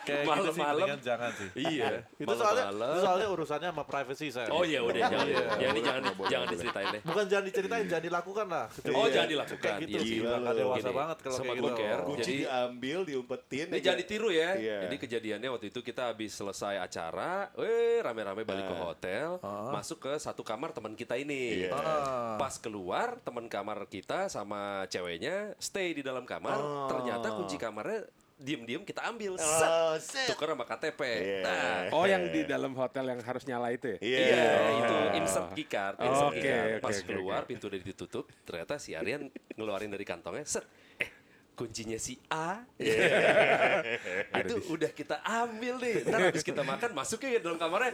Kayak 0.06 0.24
gitu 0.26 0.50
sih 0.54 0.64
jangan 1.02 1.32
sih. 1.34 1.50
Iya. 1.58 1.90
Itu 2.16 2.34
soalnya, 2.38 2.66
soalnya 3.02 3.28
urusannya 3.34 3.70
sama 3.74 3.84
privacy 3.84 4.28
saya. 4.30 4.50
Oh 4.54 4.64
iya 4.64 4.80
udah 4.86 5.15
jangan. 5.16 5.26
Iya. 5.32 5.46
Ya 5.56 5.68
ini 5.72 5.82
jangan 5.82 6.04
jangan 6.28 6.48
diceritain 6.52 6.88
deh. 6.92 7.02
Bukan 7.08 7.26
jangan 7.32 7.46
diceritain, 7.48 7.86
jangan 7.88 8.06
dilakukan 8.06 8.46
lah. 8.52 8.66
Oh 8.92 9.06
Iya. 9.08 9.14
jangan 9.16 9.30
dilakukan. 9.32 9.64
Kayak 9.64 9.80
gitu 9.82 9.96
Iya 9.96 10.00
sih, 10.04 10.18
nggak 10.22 10.56
dewasa 10.56 10.80
Gini, 10.80 10.98
banget 11.00 11.18
kalau 11.24 11.38
kayak 11.38 11.56
gitu. 11.56 11.72
Kunci 12.06 12.22
Jadi 12.26 12.36
diambil, 12.46 13.00
diumpetin. 13.08 13.66
Ini 13.72 13.80
jangan 13.82 14.00
ditiru 14.04 14.30
ya. 14.30 14.52
Iya. 14.56 14.80
Jadi 14.88 14.96
kejadiannya 15.00 15.50
waktu 15.50 15.68
itu 15.72 15.80
kita 15.82 16.02
habis 16.12 16.32
selesai 16.36 16.76
acara, 16.82 17.50
eh 17.56 18.00
rame-rame 18.04 18.44
balik 18.44 18.66
ke 18.68 18.76
hotel, 18.76 19.30
masuk 19.72 19.98
ke 20.10 20.14
satu 20.20 20.42
kamar 20.44 20.76
teman 20.76 20.94
kita 20.94 21.16
ini. 21.16 21.66
Iya. 21.66 21.72
Ah. 21.72 22.36
Pas 22.36 22.56
keluar, 22.60 23.18
teman 23.24 23.48
kamar 23.48 23.88
kita 23.88 24.28
sama 24.28 24.86
ceweknya 24.92 25.56
stay 25.62 25.96
di 25.96 26.02
dalam 26.04 26.28
kamar. 26.28 26.58
Oh. 26.60 26.88
Ternyata 26.92 27.34
kunci 27.36 27.56
kamarnya 27.56 28.06
diem-diem 28.36 28.84
kita 28.84 29.00
ambil, 29.06 29.34
Oh, 29.34 29.96
set, 29.96 30.04
set. 30.06 30.28
tuker 30.28 30.52
sama 30.52 30.66
KTP. 30.66 31.02
Iya. 31.02 31.40
Nah, 31.42 31.80
Oh, 31.90 32.04
yang 32.04 32.28
di 32.28 32.44
dalam 32.44 32.76
hotel 32.76 33.08
yang 33.08 33.20
harus 33.20 33.44
nyala 33.44 33.72
itu 33.72 33.96
ya? 33.96 33.98
Iya. 33.98 34.20
Iya, 34.20 34.52
itu 34.76 34.96
insert 35.16 35.48
key 35.54 35.64
card, 35.66 35.96
insert 35.98 36.30
Oke, 36.30 36.36
key 36.36 36.44
card. 36.46 36.68
oke, 36.70 36.84
Pas 36.84 36.96
oke, 36.96 37.08
keluar 37.08 37.42
oke. 37.42 37.48
pintu 37.48 37.64
udah 37.66 37.80
ditutup, 37.80 38.26
ternyata 38.44 38.76
si 38.76 38.92
Aryan 38.92 39.28
ngeluarin 39.56 39.88
dari 39.88 40.04
kantongnya, 40.04 40.44
set, 40.44 40.68
eh 40.98 41.10
kuncinya 41.56 41.96
si 41.96 42.20
A. 42.28 42.60
itu 44.44 44.56
udah 44.68 44.92
kita 44.92 45.24
ambil 45.24 45.80
nih. 45.80 46.04
Ntar 46.04 46.20
habis 46.30 46.44
kita 46.44 46.62
makan 46.62 46.92
masuknya 46.92 47.40
ke 47.40 47.42
dalam 47.42 47.58
kamarnya. 47.58 47.92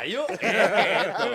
Ayo. 0.00 0.24
Gitu. 1.02 1.28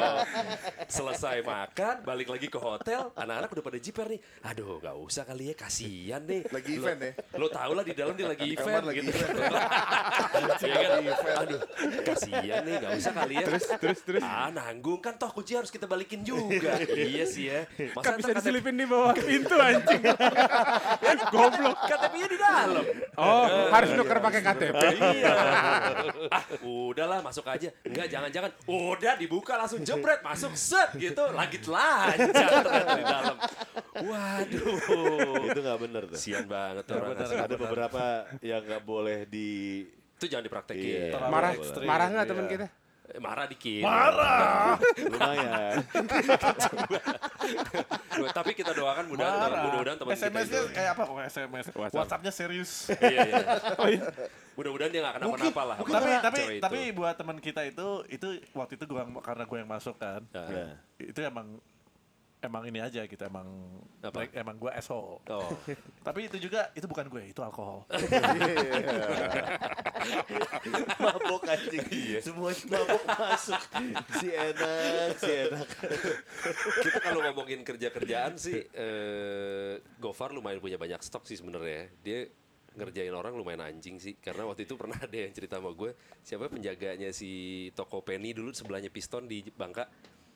Selesai 0.97 1.45
makan, 1.45 2.01
balik 2.01 2.27
lagi 2.33 2.47
ke 2.49 2.57
hotel. 2.57 3.13
Anak-anak 3.13 3.49
udah 3.53 3.63
pada 3.63 3.77
jiper 3.77 4.05
nih. 4.09 4.19
Aduh, 4.43 4.81
nggak 4.81 4.95
usah 4.97 5.23
kali 5.23 5.51
ya, 5.51 5.55
kasihan 5.55 6.21
nih. 6.25 6.41
Lagi 6.49 6.71
Lo- 6.73 6.85
event 6.87 6.99
ya? 6.99 7.11
Lo 7.37 7.47
tau 7.47 7.71
lah 7.77 7.83
di 7.85 7.93
dalam 7.93 8.13
dia 8.17 8.27
lagi 8.27 8.47
Di 8.47 8.57
event. 8.57 8.83
lagi 8.83 8.99
gitu. 9.05 9.11
event. 9.13 9.37
Iya 10.57 10.75
kan? 10.81 11.01
Aduh, 11.45 11.61
kasihan 12.03 12.61
nih, 12.65 12.73
nggak 12.81 12.91
usah 12.97 13.13
kali 13.13 13.33
ya. 13.37 13.45
Terus, 13.45 13.65
terus, 13.77 13.99
terus. 14.01 14.23
Ah, 14.25 14.49
nanggung 14.49 14.99
kan 14.99 15.13
toh 15.15 15.29
kunci 15.29 15.53
harus 15.53 15.69
kita 15.69 15.85
balikin 15.85 16.25
juga. 16.25 16.81
iya 16.97 17.23
sih 17.29 17.51
ya. 17.51 17.69
Kan 18.01 18.17
bisa 18.17 18.33
ntar 18.33 18.41
KTP 18.41 18.57
diselipin 18.57 18.75
di 18.79 18.85
bawah 18.87 19.13
pintu 19.13 19.55
anjing. 19.59 20.01
Goblok. 21.29 21.66
KTP-nya 21.73 22.27
di 22.27 22.37
dalam. 22.37 22.83
Oh, 23.17 23.45
harus 23.73 23.89
nuker 23.95 24.17
pakai 24.19 24.41
KTP. 24.43 24.81
iya. 25.17 25.33
ah, 26.29 26.43
udahlah 26.61 27.19
masuk 27.19 27.43
aja. 27.47 27.69
Enggak, 27.81 28.07
jangan-jangan. 28.07 28.51
Udah 28.67 29.13
dibuka 29.17 29.57
langsung 29.57 29.81
jebret, 29.81 30.21
masuk 30.21 30.53
set 30.53 30.93
gitu. 30.95 31.23
Lagi 31.33 31.57
telanjang 31.59 32.29
ternyata 32.61 32.91
di 32.93 33.05
dalam. 33.05 33.35
Waduh. 33.97 34.77
Itu 35.49 35.59
gak 35.59 35.79
bener 35.81 36.03
tuh. 36.07 36.17
Sian 36.17 36.45
banget 36.45 36.83
tuh 36.85 36.95
orang. 36.99 37.17
bener. 37.17 37.45
Ada 37.49 37.55
beberapa 37.57 38.03
yang 38.39 38.61
gak 38.63 38.83
boleh 38.85 39.25
di... 39.25 39.81
Itu 40.17 40.25
jangan 40.25 40.45
dipraktekin. 40.45 41.13
Iya. 41.13 41.29
Marah, 41.29 41.53
marah 41.85 42.07
nggak 42.09 42.25
Iya. 42.25 42.31
teman 42.33 42.45
kita? 42.49 42.67
Eh, 43.07 43.21
Marah 43.23 43.47
dikit. 43.47 43.87
Lumayan. 45.07 45.79
Tapi 48.37 48.51
kita 48.51 48.75
doakan 48.75 49.05
mudah-mudahan 49.07 49.51
mudah-mudahan 49.63 49.97
teman 49.97 50.11
kita 50.11 50.27
SMS-nya 50.27 50.61
kayak 50.75 50.91
apa 50.97 51.01
kok 51.07 51.15
SMS? 51.23 51.65
WhatsApp. 51.71 51.95
WhatsApp-nya 51.95 52.31
serius. 52.35 52.71
Iya, 52.99 53.19
iya. 53.23 53.43
Mudah-mudahan 54.57 54.89
dia 54.89 55.01
gak 55.05 55.21
kenapa-napa 55.21 55.61
lah. 55.63 55.77
tapi 55.85 56.09
tapi 56.17 56.41
tapi 56.57 56.79
buat 56.91 57.13
teman 57.13 57.37
kita 57.37 57.61
itu 57.69 58.01
itu 58.09 58.41
waktu 58.57 58.73
itu 58.75 58.89
gua 58.89 59.05
karena 59.21 59.45
gue 59.45 59.57
yang 59.61 59.69
masuk 59.69 59.95
kan. 60.01 60.25
Nah. 60.33 60.81
Itu 60.97 61.21
emang 61.21 61.61
emang 62.37 62.69
ini 62.69 62.77
aja 62.77 63.01
gitu 63.03 63.19
emang 63.25 63.49
Apa? 64.05 64.23
like, 64.23 64.33
emang 64.37 64.55
gue 64.61 64.69
asshole. 64.69 65.19
Oh. 65.25 65.49
Tapi 66.07 66.29
itu 66.29 66.37
juga 66.37 66.69
itu 66.77 66.85
bukan 66.85 67.09
gue, 67.09 67.33
itu 67.33 67.41
alkohol. 67.41 67.81
mabok 71.01 71.43
anjing. 71.49 71.81
Semuanya 72.21 72.63
mabok 72.69 73.03
masuk. 73.09 73.61
Si 74.21 74.27
enak, 74.29 75.17
si 75.17 75.31
enak. 75.49 75.67
Kita 76.85 76.97
kalau 77.01 77.25
ngomongin 77.25 77.65
kerja-kerjaan 77.65 78.37
sih, 78.37 78.61
eh, 78.69 79.81
Gofar 79.97 80.31
lumayan 80.31 80.61
punya 80.61 80.77
banyak 80.77 81.01
stok 81.01 81.25
sih 81.25 81.41
sebenarnya. 81.41 81.89
Dia 82.05 82.29
ngerjain 82.77 83.13
orang 83.13 83.33
lumayan 83.33 83.65
anjing 83.65 83.97
sih. 83.97 84.21
Karena 84.21 84.45
waktu 84.45 84.69
itu 84.69 84.77
pernah 84.77 85.01
ada 85.01 85.17
yang 85.17 85.33
cerita 85.33 85.57
sama 85.57 85.73
gue, 85.73 85.97
siapa 86.21 86.45
penjaganya 86.47 87.09
si 87.09 87.65
toko 87.73 88.05
Penny 88.05 88.37
dulu 88.37 88.53
sebelahnya 88.53 88.93
Piston 88.93 89.25
di 89.25 89.41
Bangka. 89.49 89.89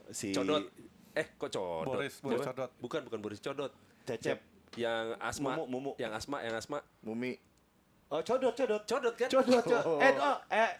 Si 0.09 0.33
Codot. 0.33 0.65
Eh, 1.11 1.27
kok 1.35 1.49
Codot? 1.49 1.85
Boris- 1.85 2.19
Boris? 2.19 2.39
Codot. 2.41 2.71
Bukan, 2.79 3.01
bukan 3.05 3.19
Boris 3.19 3.39
Codot. 3.39 3.71
Cecep. 4.03 4.39
Yang 4.73 5.19
Asma. 5.19 5.59
Mumu, 5.59 5.65
Mumu. 5.67 5.91
Yang 5.95 6.11
Asma, 6.15 6.37
yang 6.41 6.55
Asma. 6.55 6.79
Mumi. 7.01 7.35
Oh, 8.07 8.19
codot, 8.21 8.51
codot. 8.51 8.81
Codot 8.83 9.13
kan? 9.15 9.27
Codot, 9.27 9.59
codot. 9.61 9.83
Eh, 9.99 10.11
oh, 10.15 10.37
eh, 10.47 10.71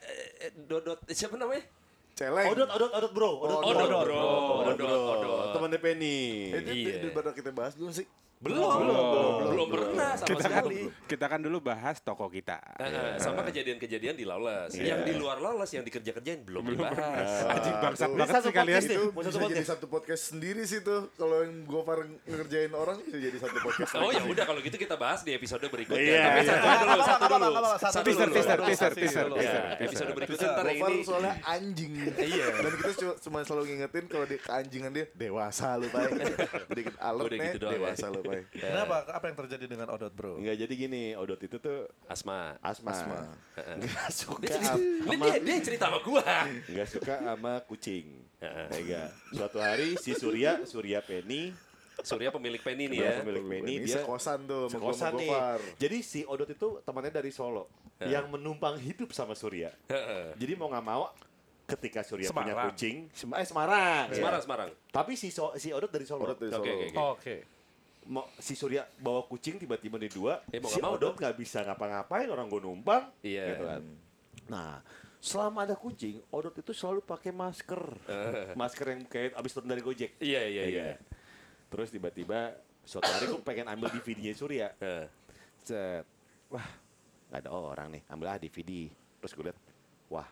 Eh, 0.41 0.51
Dodot. 0.57 0.99
Eh, 1.05 1.15
Siapa 1.15 1.35
namanya? 1.35 1.63
Celeng. 2.11 2.47
Odot, 2.49 2.69
odot, 2.69 2.91
odot 2.91 3.11
bro. 3.11 3.29
Odot, 3.39 3.59
Odot, 3.63 3.87
bro. 3.87 3.99
bro. 4.03 4.19
Odot, 4.61 4.75
Odot, 4.75 5.03
odot. 5.15 5.47
Temannya 5.55 5.79
Penny. 5.79 6.17
Eh, 6.49 6.59
Itu 6.59 6.71
Iya. 6.71 6.93
daripada 7.01 7.29
kita 7.31 7.51
bahas 7.51 7.75
dulu 7.75 7.91
sih. 7.91 8.07
Belum, 8.41 8.73
belum, 8.73 9.45
belum, 9.53 9.67
pernah 9.69 10.17
sama 10.17 10.29
Kita 10.33 10.49
kan, 10.49 10.63
sekali. 10.65 10.79
kita 11.05 11.25
kan 11.29 11.39
dulu 11.45 11.61
bahas 11.61 12.01
toko 12.01 12.25
kita. 12.25 12.57
Eh, 12.81 13.21
sama 13.21 13.45
kejadian-kejadian 13.45 14.17
di 14.17 14.25
Lawless. 14.25 14.73
Yang 14.73 15.01
di 15.05 15.13
luar 15.13 15.37
Lawless 15.37 15.77
yang 15.77 15.85
dikerja-kerjain 15.85 16.41
belum 16.41 16.73
dibahas. 16.73 17.45
Anjing 17.53 17.77
bangsat 17.77 18.09
banget 18.17 18.33
Bisa 18.33 18.39
sih 18.41 18.53
kalian. 18.57 18.81
Itu 18.81 19.05
Mau 19.13 19.21
satu 19.21 19.37
bisa 19.37 19.45
jadi 19.45 19.45
podcast. 19.45 19.69
satu 19.69 19.85
podcast 19.93 20.23
sendiri 20.33 20.65
sih 20.65 20.81
tuh. 20.81 21.13
Kalau 21.13 21.45
yang 21.45 21.69
Gofar 21.69 22.01
ngerjain 22.25 22.73
orang 22.73 22.97
bisa 23.05 23.17
jadi 23.21 23.37
satu 23.37 23.57
podcast. 23.61 23.91
Oh 24.01 24.09
ya 24.09 24.23
udah 24.25 24.45
kalau 24.49 24.59
gitu 24.65 24.77
kita 24.81 24.95
bahas 24.97 25.21
di 25.21 25.31
episode 25.37 25.61
berikutnya. 25.69 26.01
Iya, 26.01 26.21
Tapi 26.25 26.41
iya. 26.41 26.49
satu 26.49 26.65
dulu, 26.65 27.01
satu 27.05 27.25
dulu. 27.29 27.45
Satu 27.77 27.93
dulu. 27.93 28.09
teaser, 28.09 28.25
dulu, 28.25 28.33
teaser, 28.33 28.57
satu 28.89 28.97
teaser, 28.97 29.63
episode 29.85 30.11
berikutnya 30.17 30.47
ntar 30.49 30.65
Gofar 30.65 30.89
ini. 30.89 31.05
soalnya 31.05 31.33
anjing. 31.45 31.91
Iya. 32.17 32.45
Dan 32.57 32.73
kita 32.73 32.91
cuma, 33.21 33.45
selalu 33.45 33.63
ngingetin 33.69 34.05
kalau 34.09 34.25
di 34.25 34.41
keanjingan 34.41 34.91
dia 34.97 35.05
dewasa 35.13 35.77
lu 35.77 35.85
Pak. 35.93 36.09
Dikit 36.73 36.97
alert 36.97 37.29
doang, 37.61 37.73
dewasa 37.77 38.09
lu 38.09 38.30
Pak. 38.31 38.43
Kenapa? 38.63 38.95
Apa 39.11 39.25
yang 39.27 39.37
terjadi 39.37 39.65
dengan 39.67 39.87
Odot, 39.89 40.11
bro? 40.11 40.39
Enggak 40.39 40.55
jadi 40.57 40.73
gini, 40.73 41.03
Odot 41.13 41.37
itu 41.37 41.57
tuh 41.57 41.85
Asma. 42.07 42.55
asma. 42.59 42.91
Asma. 42.91 43.19
Enggak 43.75 44.07
suka 44.19 44.47
Dia, 44.47 44.59
dia, 45.05 45.33
dia 45.37 45.55
cerita 45.59 45.87
sama 45.87 45.99
gua. 45.99 46.23
Enggak 46.65 46.87
suka 46.87 47.13
sama 47.19 47.53
kucing. 47.65 48.07
Enggak. 48.71 49.09
Suatu 49.31 49.59
hari 49.59 49.95
si 49.95 50.11
Surya, 50.13 50.63
Surya 50.63 50.99
Penny, 50.99 51.51
Surya 52.01 52.33
pemilik 52.33 52.57
Penny 52.57 52.89
nih 52.89 52.97
ya. 52.97 53.11
pemilik 53.21 53.45
Penny, 53.45 53.73
dia 53.85 54.01
sekosan 54.01 54.49
tuh 54.49 54.65
sekosan 54.67 55.13
nih. 55.15 55.29
Jadi 55.77 55.97
si 56.01 56.19
Odot 56.25 56.49
itu 56.49 56.81
temannya 56.81 57.11
dari 57.11 57.29
Solo 57.29 57.69
yang 58.01 58.25
menumpang 58.27 58.75
hidup 58.75 59.11
sama 59.11 59.37
Surya. 59.37 59.69
Heeh. 59.85 60.33
Jadi 60.33 60.53
mau 60.57 60.65
nggak 60.67 60.81
mau 60.81 61.13
ketika 61.61 62.01
Surya 62.01 62.27
punya 62.27 62.51
Semarang. 62.51 62.73
kucing, 62.73 62.97
Sem- 63.13 63.31
eh 63.31 63.45
Semarang. 63.45 64.05
Semarang, 64.11 64.41
Semarang. 64.41 64.69
Tapi 64.89 65.13
si 65.13 65.29
so- 65.29 65.55
si 65.55 65.69
Odot 65.69 65.87
dari 65.87 66.03
Solo. 66.03 66.25
Odot 66.25 66.35
dari 66.35 66.51
Oke, 66.51 66.57
Solo. 66.57 66.65
oke, 66.65 66.83
oke. 66.83 66.97
Oke. 67.13 67.35
Mau, 68.01 68.25
si 68.41 68.57
Surya 68.57 68.85
bawa 68.97 69.23
kucing 69.29 69.61
tiba-tiba 69.61 70.01
di 70.01 70.09
dua, 70.09 70.41
Eh, 70.49 70.57
mau 70.57 70.73
si 70.73 70.81
mau 70.81 70.97
Odot 70.97 71.13
nggak 71.13 71.37
bisa 71.37 71.61
ngapa-ngapain 71.61 72.25
orang 72.27 72.49
gue 72.49 72.61
numpang, 72.65 73.13
Iya. 73.21 73.45
gitu 73.53 73.63
kan. 73.69 73.81
Nah, 74.49 74.81
selama 75.21 75.69
ada 75.69 75.77
kucing, 75.77 76.17
Odot 76.33 76.55
itu 76.57 76.73
selalu 76.73 77.05
pakai 77.05 77.29
masker, 77.29 77.81
masker 78.57 78.85
yang 78.89 79.01
kayak 79.05 79.37
abis 79.37 79.51
turun 79.53 79.69
dari 79.69 79.85
Gojek. 79.85 80.17
Iya, 80.17 80.41
iya, 80.49 80.63
iya. 80.65 80.81
kan? 80.81 80.97
Terus 81.71 81.87
tiba-tiba 81.93 82.57
suatu 82.81 83.05
hari 83.05 83.29
gue 83.29 83.41
pengen 83.45 83.69
ambil 83.69 83.93
DVD-nya 83.93 84.33
Surya. 84.33 84.67
Set. 85.61 86.03
Wah, 86.49 86.67
nggak 87.29 87.47
ada 87.47 87.49
orang 87.53 87.87
nih. 87.95 88.03
Ambil 88.09 88.27
ah 88.33 88.37
DVD. 88.41 88.89
Terus 89.21 89.31
gue 89.37 89.45
liat, 89.45 89.59
wah, 90.09 90.25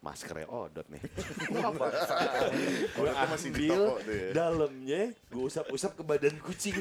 maskernya 0.00 0.48
odot 0.48 0.84
nih. 0.88 1.00
gue 1.52 1.60
Odotnya 2.96 3.26
masih 3.28 3.52
di 3.52 3.68
ambil 3.68 4.00
ya. 4.08 4.32
dalamnya, 4.32 5.02
gue 5.28 5.42
usap-usap 5.44 5.92
ke 6.00 6.02
badan 6.02 6.40
kucing. 6.40 6.72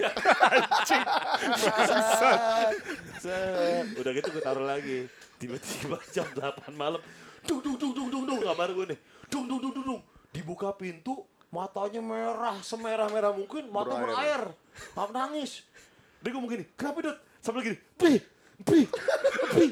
Udah 4.00 4.12
gitu 4.16 4.28
gue 4.32 4.44
taruh 4.44 4.64
lagi. 4.64 5.12
Tiba-tiba 5.36 6.00
jam 6.12 6.28
8 6.32 6.72
malam, 6.76 7.00
dung 7.44 7.60
dung 7.60 7.76
dung 7.76 7.92
dung 7.96 8.10
dung 8.12 8.24
dung 8.28 8.40
kamar 8.40 8.72
gue 8.72 8.86
nih. 8.96 9.00
Dung 9.28 9.46
dung 9.48 9.60
dung 9.60 9.74
dung 9.76 9.86
dung. 9.96 10.02
Dibuka 10.32 10.72
pintu, 10.76 11.28
matanya 11.52 12.00
merah, 12.00 12.56
semerah-merah 12.64 13.36
mungkin, 13.36 13.68
mata 13.68 14.00
Berair. 14.00 14.52
berair. 14.96 15.12
Nangis. 15.12 15.64
Dia 16.20 16.32
ngomong 16.36 16.52
gini, 16.52 16.64
kenapa 16.76 17.00
Dut? 17.04 17.18
Sambil 17.40 17.64
gini, 17.64 17.78
Pi, 17.96 18.20
Pi, 18.64 18.80
Pi. 19.56 19.66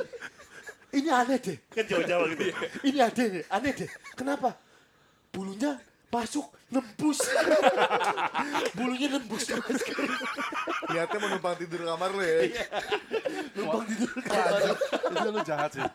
Ini 0.98 1.10
aneh 1.14 1.38
deh. 1.38 1.58
Kan 1.70 1.86
Jawa-Jawa 1.86 2.26
gitu. 2.34 2.44
Ini 2.90 3.00
aneh 3.06 3.26
deh, 3.30 3.44
aneh 3.54 3.72
deh. 3.78 3.90
Kenapa? 4.18 4.58
Bulunya 5.30 5.78
masuk, 6.10 6.50
nembus. 6.74 7.22
Bulunya 8.78 9.08
nembus 9.14 9.46
ke 9.46 9.62
masker. 9.62 9.98
Niatnya 10.90 11.18
mau 11.22 11.30
numpang 11.30 11.56
tidur 11.62 11.86
kamar 11.86 12.10
lu 12.16 12.24
ya. 12.26 12.66
Numpang 13.54 13.84
tidur 13.86 14.10
ke 14.18 14.30
Itu 15.14 15.30
lu 15.30 15.40
jahat 15.46 15.70
sih. 15.78 15.86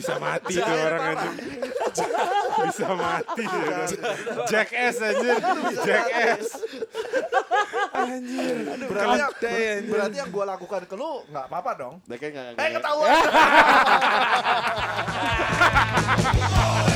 Bisa 0.00 0.14
mati 0.16 0.54
tuh 0.56 0.76
orang 0.80 1.02
anjing. 1.12 1.36
Bisa 2.64 2.88
mati. 2.96 3.44
Jackass 4.48 4.96
anjir. 5.04 5.36
Jackass. 5.84 6.46
Anjir. 7.94 8.56
Aduh, 8.74 8.88
berarti, 8.90 9.18
berarti, 9.18 9.46
yang, 9.46 9.82
berarti 9.90 10.16
yang 10.22 10.30
gue 10.30 10.44
lakukan 10.44 10.82
ke 10.86 10.94
lu 10.96 11.22
gak 11.30 11.44
apa-apa 11.50 11.70
dong. 11.78 11.94
Kayak 12.06 12.54
nggak. 12.54 12.58
Eh 12.58 12.70
ketahuan. 12.78 13.08